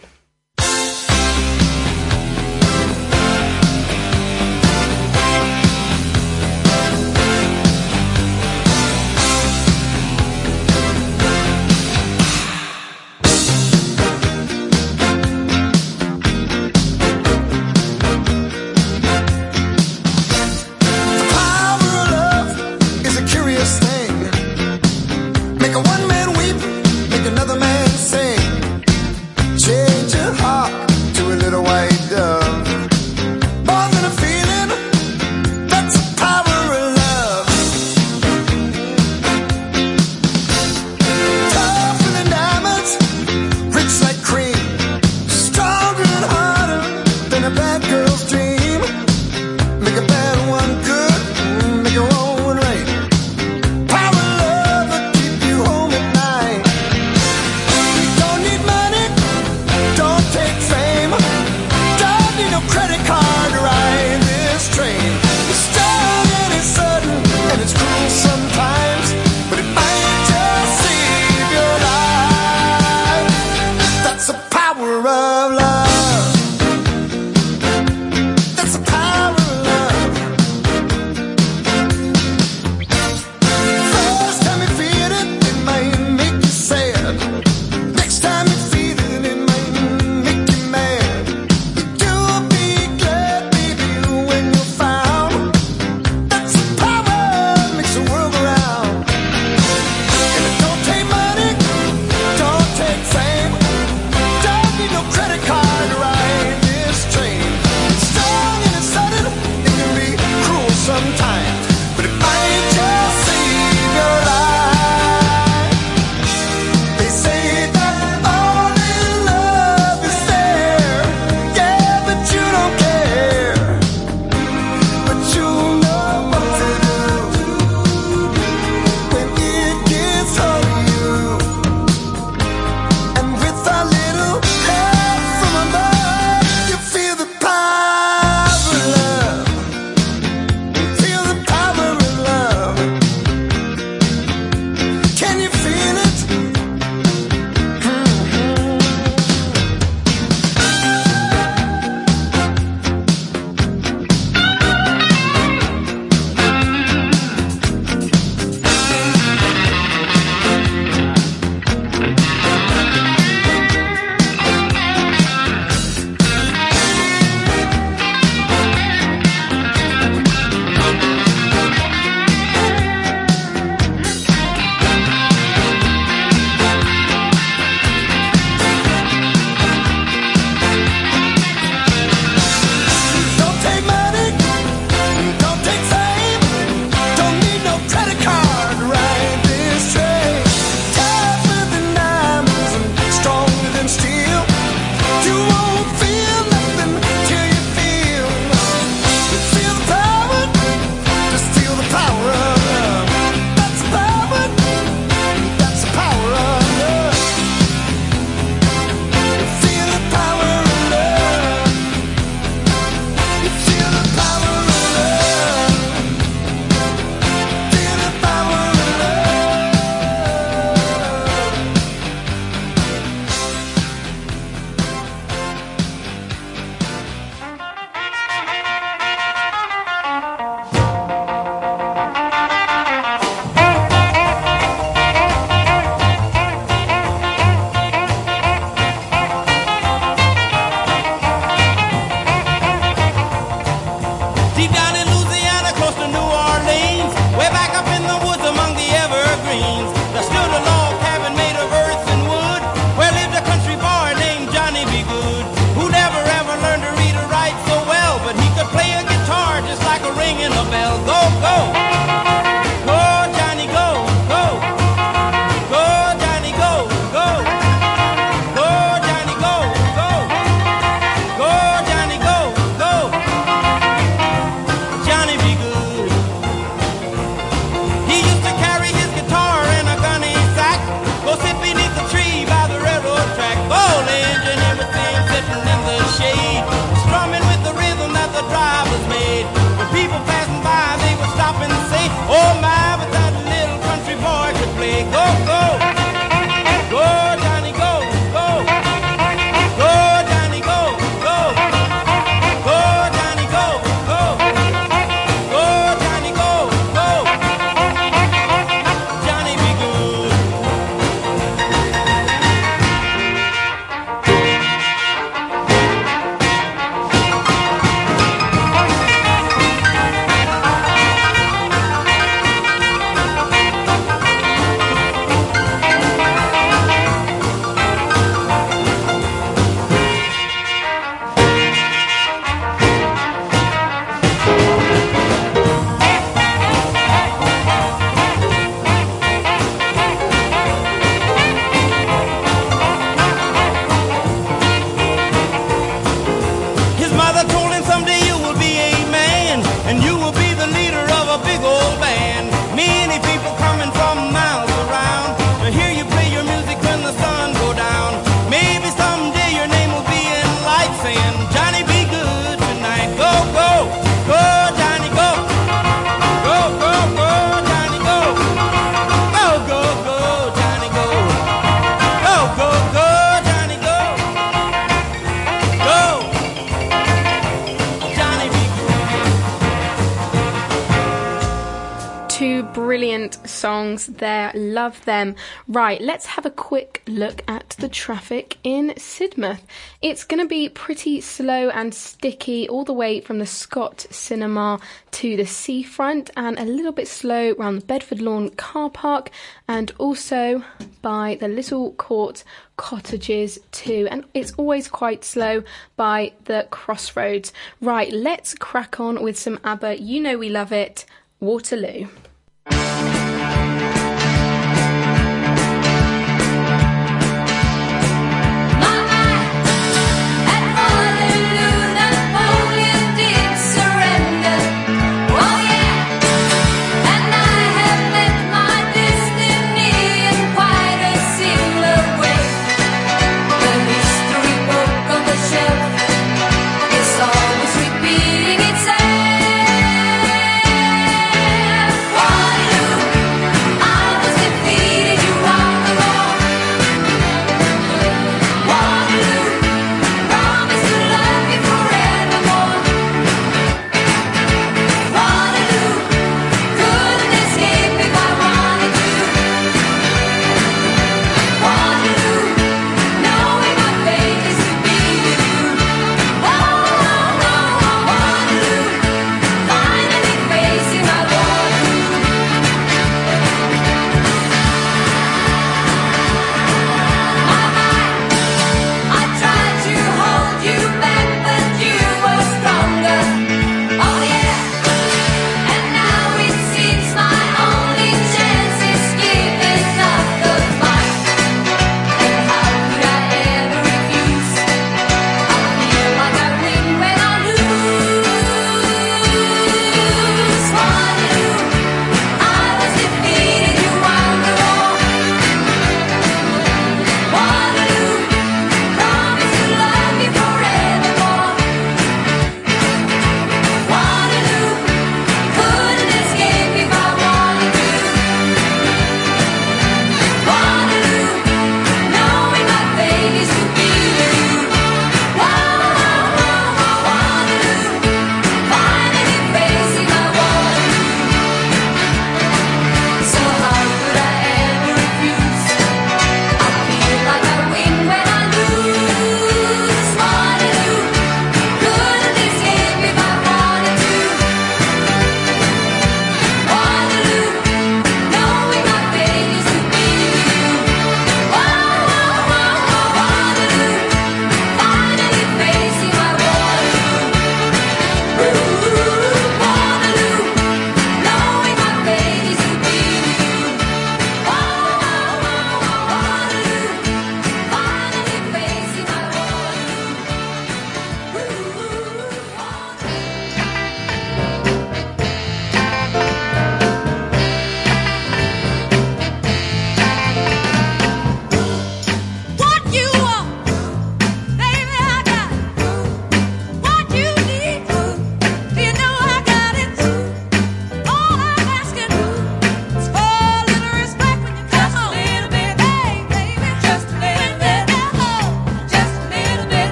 [383.97, 384.51] Songs there.
[384.53, 385.35] Love them.
[385.67, 389.61] Right, let's have a quick look at the traffic in Sidmouth.
[390.01, 394.79] It's going to be pretty slow and sticky all the way from the Scott Cinema
[395.11, 399.29] to the seafront and a little bit slow around the Bedford Lawn car park
[399.67, 400.63] and also
[401.01, 402.43] by the Little Court
[402.77, 404.07] cottages too.
[404.09, 405.63] And it's always quite slow
[405.95, 407.51] by the crossroads.
[407.81, 410.01] Right, let's crack on with some ABBA.
[410.01, 411.05] You know we love it.
[411.39, 412.07] Waterloo.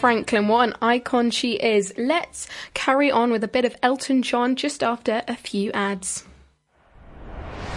[0.00, 1.92] Franklin, what an icon she is.
[1.98, 6.24] Let's carry on with a bit of Elton John just after a few ads.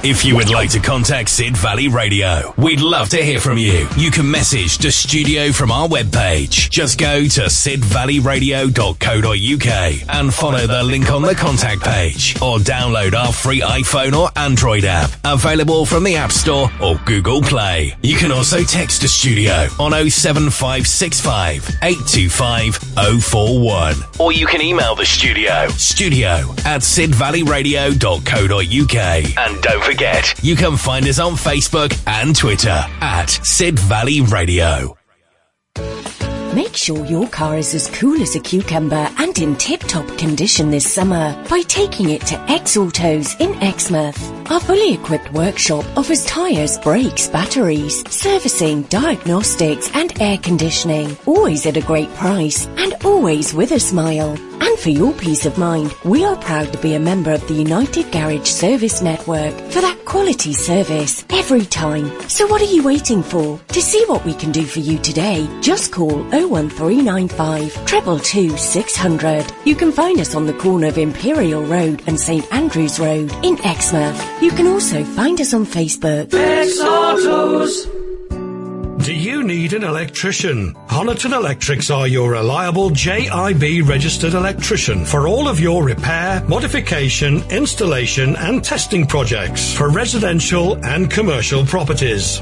[0.05, 3.87] If you would like to contact Sid Valley Radio, we'd love to hear from you.
[3.95, 6.69] You can message the studio from our webpage.
[6.69, 13.31] Just go to sidvalleyradio.co.uk and follow the link on the contact page or download our
[13.31, 17.95] free iPhone or Android app available from the App Store or Google Play.
[18.01, 22.75] You can also text the studio on 07565 825
[23.23, 26.31] 041 or you can email the studio studio
[26.65, 33.79] at sidvalleyradio.co.uk and don't forget you can find us on Facebook and Twitter at Sid
[33.79, 34.97] Valley Radio.
[36.53, 40.91] Make sure your car is as cool as a cucumber and in tip-top condition this
[40.91, 44.31] summer by taking it to X Autos in Exmouth.
[44.53, 51.17] Our fully equipped workshop offers tyres, brakes, batteries, servicing, diagnostics and air conditioning.
[51.25, 54.37] Always at a great price and always with a smile.
[54.65, 57.53] And for your peace of mind, we are proud to be a member of the
[57.53, 62.05] United Garage Service Network for that quality service every time.
[62.29, 63.59] So what are you waiting for?
[63.59, 69.51] To see what we can do for you today, just call 01395 222 600.
[69.65, 73.59] You can find us on the corner of Imperial Road and St Andrews Road in
[73.65, 74.41] Exmouth.
[74.41, 76.33] You can also find us on Facebook.
[76.33, 78.02] X Autos.
[79.03, 80.73] Do you need an electrician?
[80.87, 88.37] Honiton Electrics are your reliable JIB registered electrician for all of your repair, modification, installation
[88.37, 92.41] and testing projects for residential and commercial properties.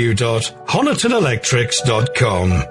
[0.01, 2.70] www.honitonelectrics.com.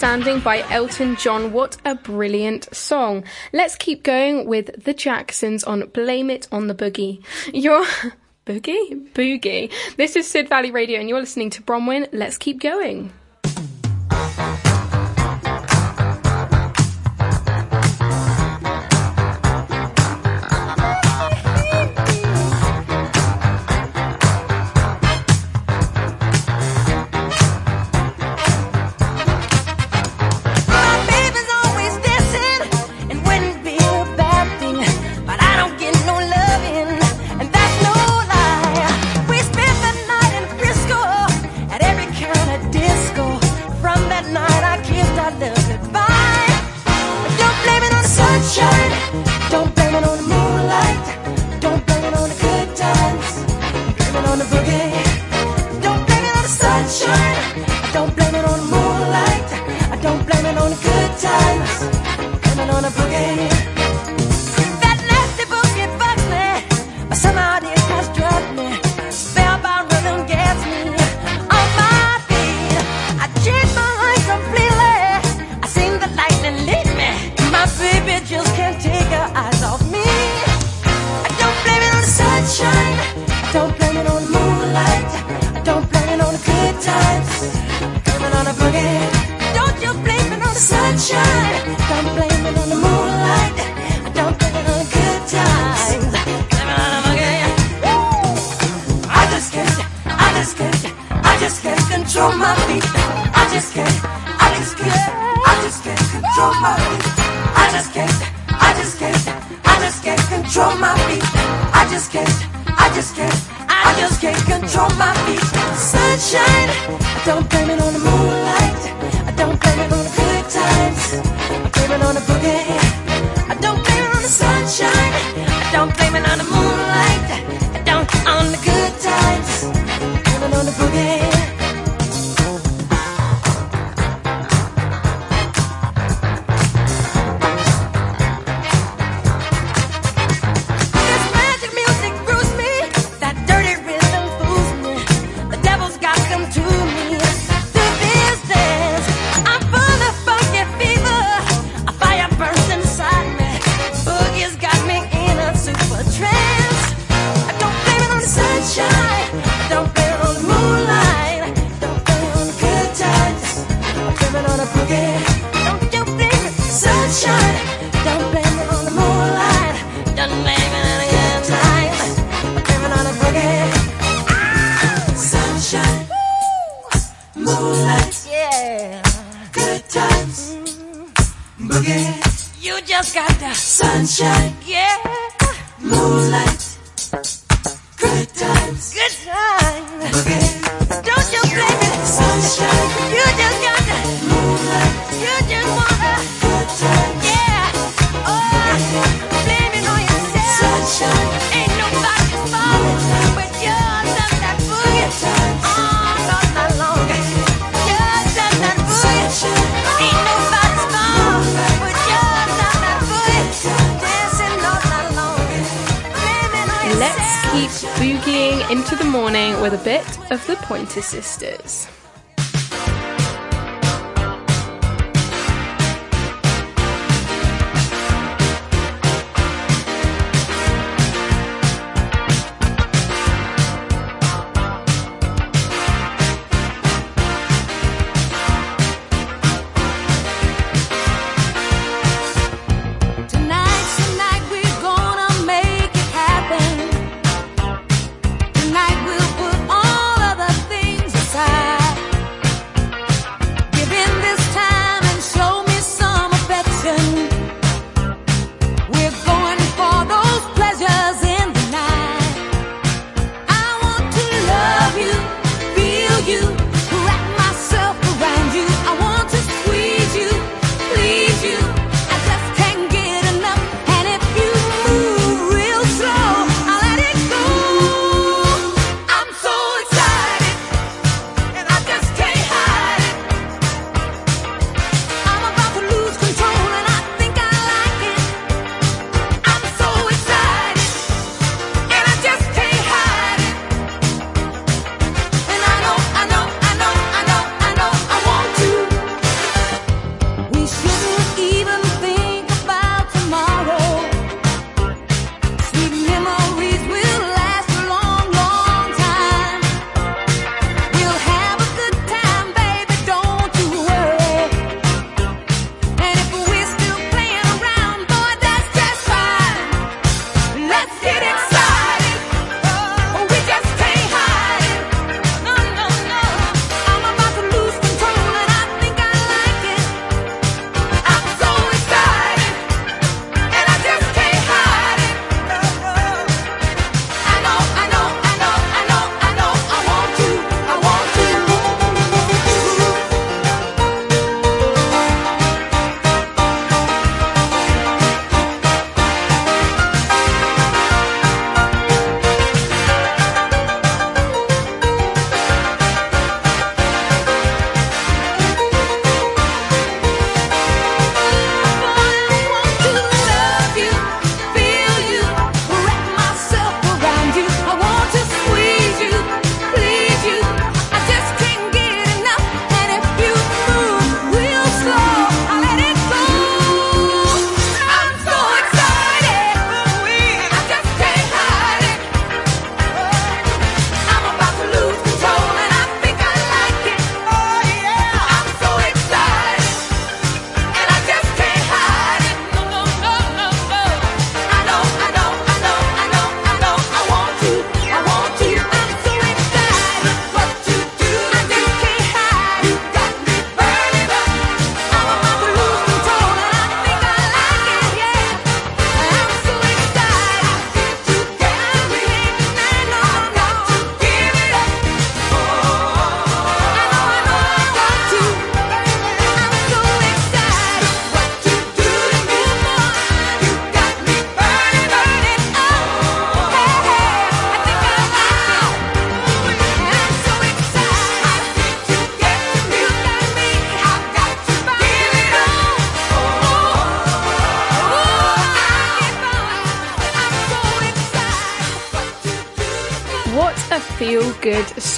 [0.00, 1.52] Standing by Elton John.
[1.52, 3.22] What a brilliant song.
[3.52, 7.22] Let's keep going with the Jacksons on Blame It on the Boogie.
[7.52, 7.84] You're.
[8.46, 9.12] Boogie?
[9.12, 9.70] Boogie.
[9.98, 12.08] This is Sid Valley Radio and you're listening to Bronwyn.
[12.12, 13.12] Let's keep going.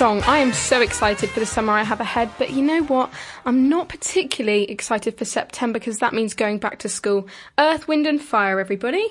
[0.02, 0.20] Song.
[0.22, 3.08] I am so excited for the summer I have ahead, but you know what?
[3.46, 7.28] I'm not particularly excited for September because that means going back to school.
[7.56, 9.06] Earth, Wind and Fire, everybody.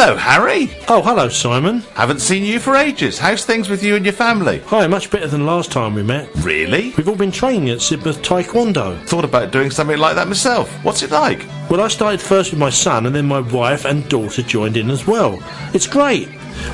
[0.00, 0.70] Hello, Harry.
[0.86, 1.80] Oh, hello, Simon.
[1.94, 3.18] Haven't seen you for ages.
[3.18, 4.60] How's things with you and your family?
[4.66, 6.30] Hi, much better than last time we met.
[6.36, 6.94] Really?
[6.96, 9.04] We've all been training at Sidmouth Taekwondo.
[9.06, 10.70] Thought about doing something like that myself.
[10.84, 11.44] What's it like?
[11.68, 14.88] Well, I started first with my son, and then my wife and daughter joined in
[14.88, 15.42] as well.
[15.74, 16.28] It's great.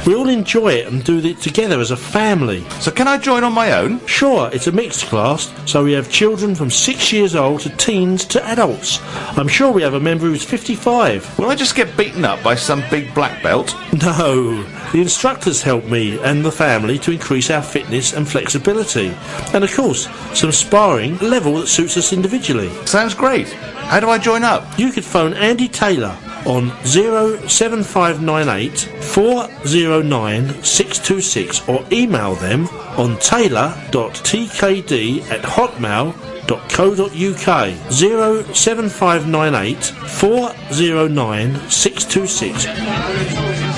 [0.07, 2.62] We all enjoy it and do it together as a family.
[2.81, 4.05] So, can I join on my own?
[4.07, 8.26] Sure, it's a mixed class, so we have children from six years old to teens
[8.26, 9.00] to adults.
[9.39, 11.39] I'm sure we have a member who's 55.
[11.39, 13.74] Will I just get beaten up by some big black belt?
[14.02, 19.15] No, the instructors help me and the family to increase our fitness and flexibility.
[19.55, 20.08] And of course,
[20.39, 22.68] some sparring level that suits us individually.
[22.84, 23.49] Sounds great.
[23.49, 24.78] How do I join up?
[24.78, 26.16] You could phone Andy Taylor
[26.47, 32.66] on 07598 409 626 or email them
[32.97, 43.74] on taylor.tkd at hotmail.co.uk 07598 409 626.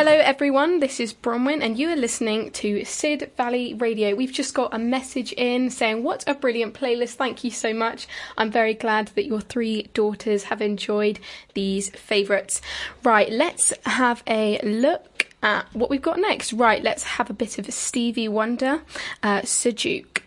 [0.00, 0.80] Hello, everyone.
[0.80, 4.14] This is Bronwyn, and you are listening to Sid Valley Radio.
[4.14, 7.16] We've just got a message in saying, What a brilliant playlist!
[7.16, 8.08] Thank you so much.
[8.38, 11.20] I'm very glad that your three daughters have enjoyed
[11.52, 12.62] these favourites.
[13.04, 16.54] Right, let's have a look at what we've got next.
[16.54, 18.80] Right, let's have a bit of Stevie Wonder,
[19.22, 19.42] uh,
[19.76, 20.22] Duke.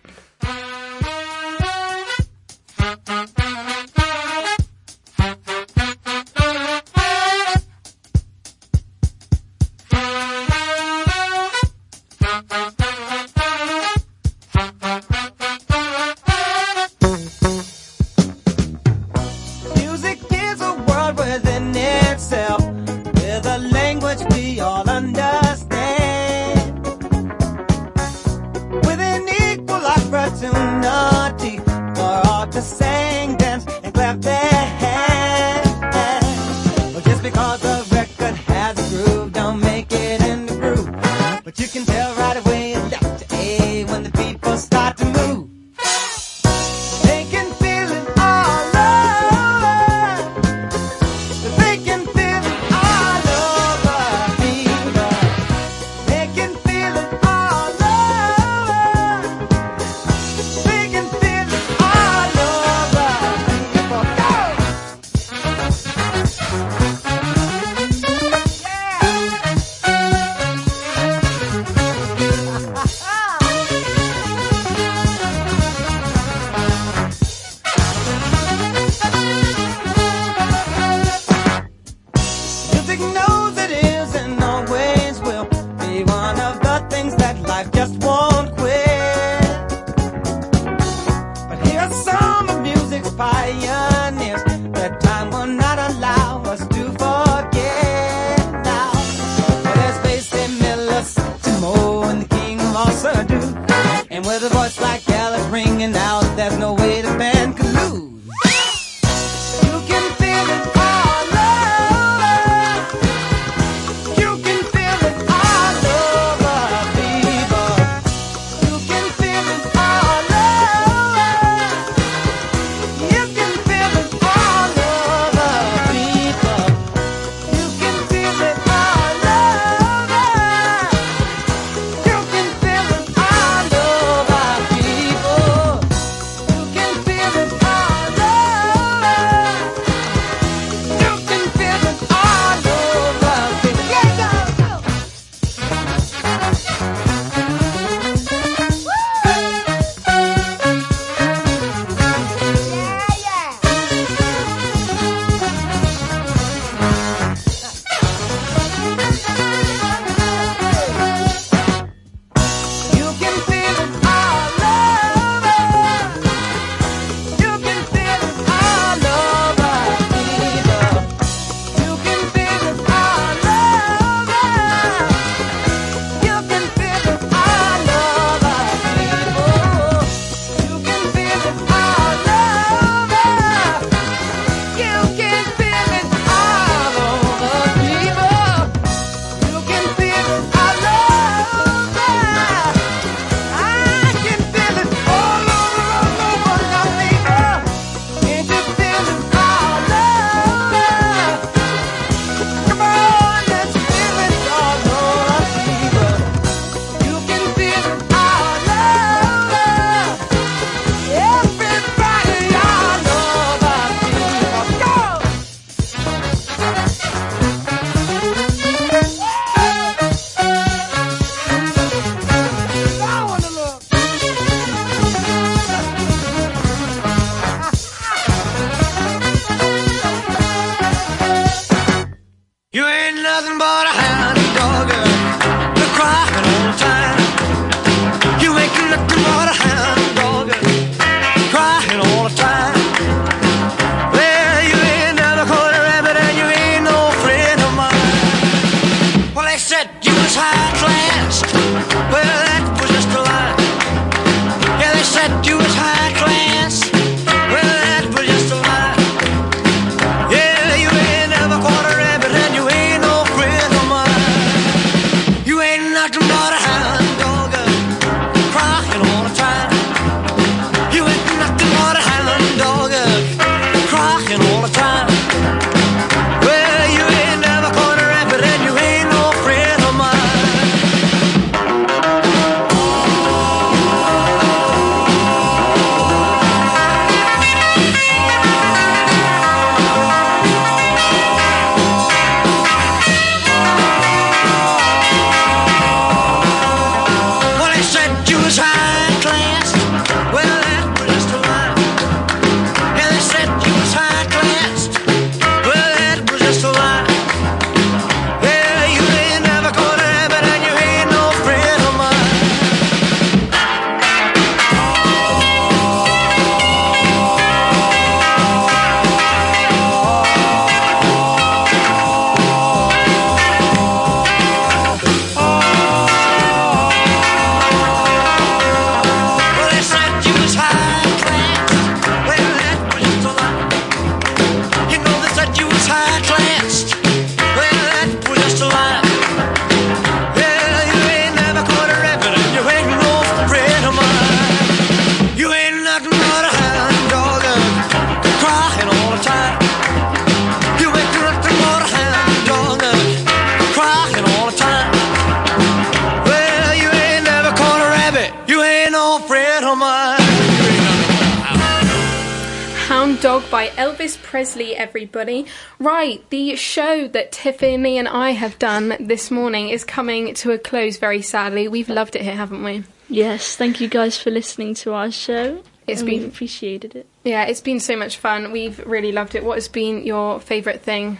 [364.83, 365.45] Everybody.
[365.79, 370.57] Right, the show that Tiffany and I have done this morning is coming to a
[370.59, 371.67] close very sadly.
[371.67, 372.83] We've loved it here, haven't we?
[373.09, 375.63] Yes, thank you guys for listening to our show.
[375.87, 377.05] It's and been- we've appreciated it.
[377.23, 378.51] Yeah, it's been so much fun.
[378.51, 379.43] We've really loved it.
[379.43, 381.19] What has been your favourite thing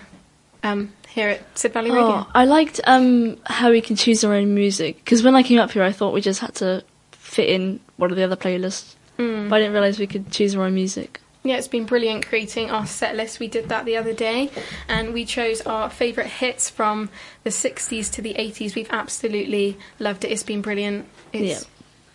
[0.63, 2.07] um, here at Sid Valley Radio?
[2.07, 5.59] Oh, I liked um, how we can choose our own music because when I came
[5.59, 8.95] up here, I thought we just had to fit in one of the other playlists,
[9.17, 9.47] Mm.
[9.49, 11.19] but I didn't realise we could choose our own music.
[11.45, 13.39] Yeah, it's been brilliant creating our set list.
[13.39, 14.49] We did that the other day
[14.87, 17.09] and we chose our favourite hits from
[17.43, 18.75] the 60s to the 80s.
[18.75, 20.31] We've absolutely loved it.
[20.31, 21.05] It's been brilliant.
[21.33, 21.67] It's, Yeah.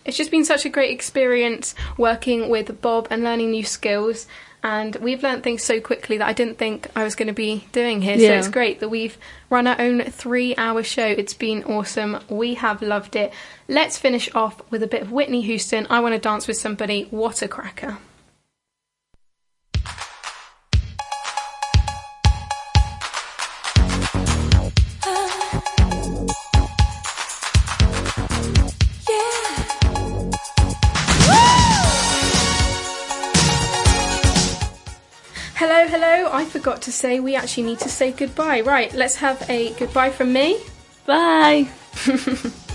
[0.03, 4.25] it's just been such a great experience working with Bob and learning new skills.
[4.63, 7.65] And we've learnt things so quickly that I didn't think I was going to be
[7.71, 8.17] doing here.
[8.17, 8.29] Yeah.
[8.29, 9.17] So it's great that we've
[9.51, 11.05] run our own three hour show.
[11.05, 12.17] It's been awesome.
[12.29, 13.31] We have loved it.
[13.67, 15.85] Let's finish off with a bit of Whitney Houston.
[15.89, 17.03] I want to dance with somebody.
[17.11, 17.99] What a cracker.
[36.31, 38.61] I forgot to say we actually need to say goodbye.
[38.61, 40.59] Right, let's have a goodbye from me.
[41.05, 41.67] Bye.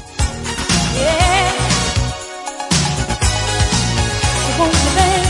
[4.56, 5.23] Clock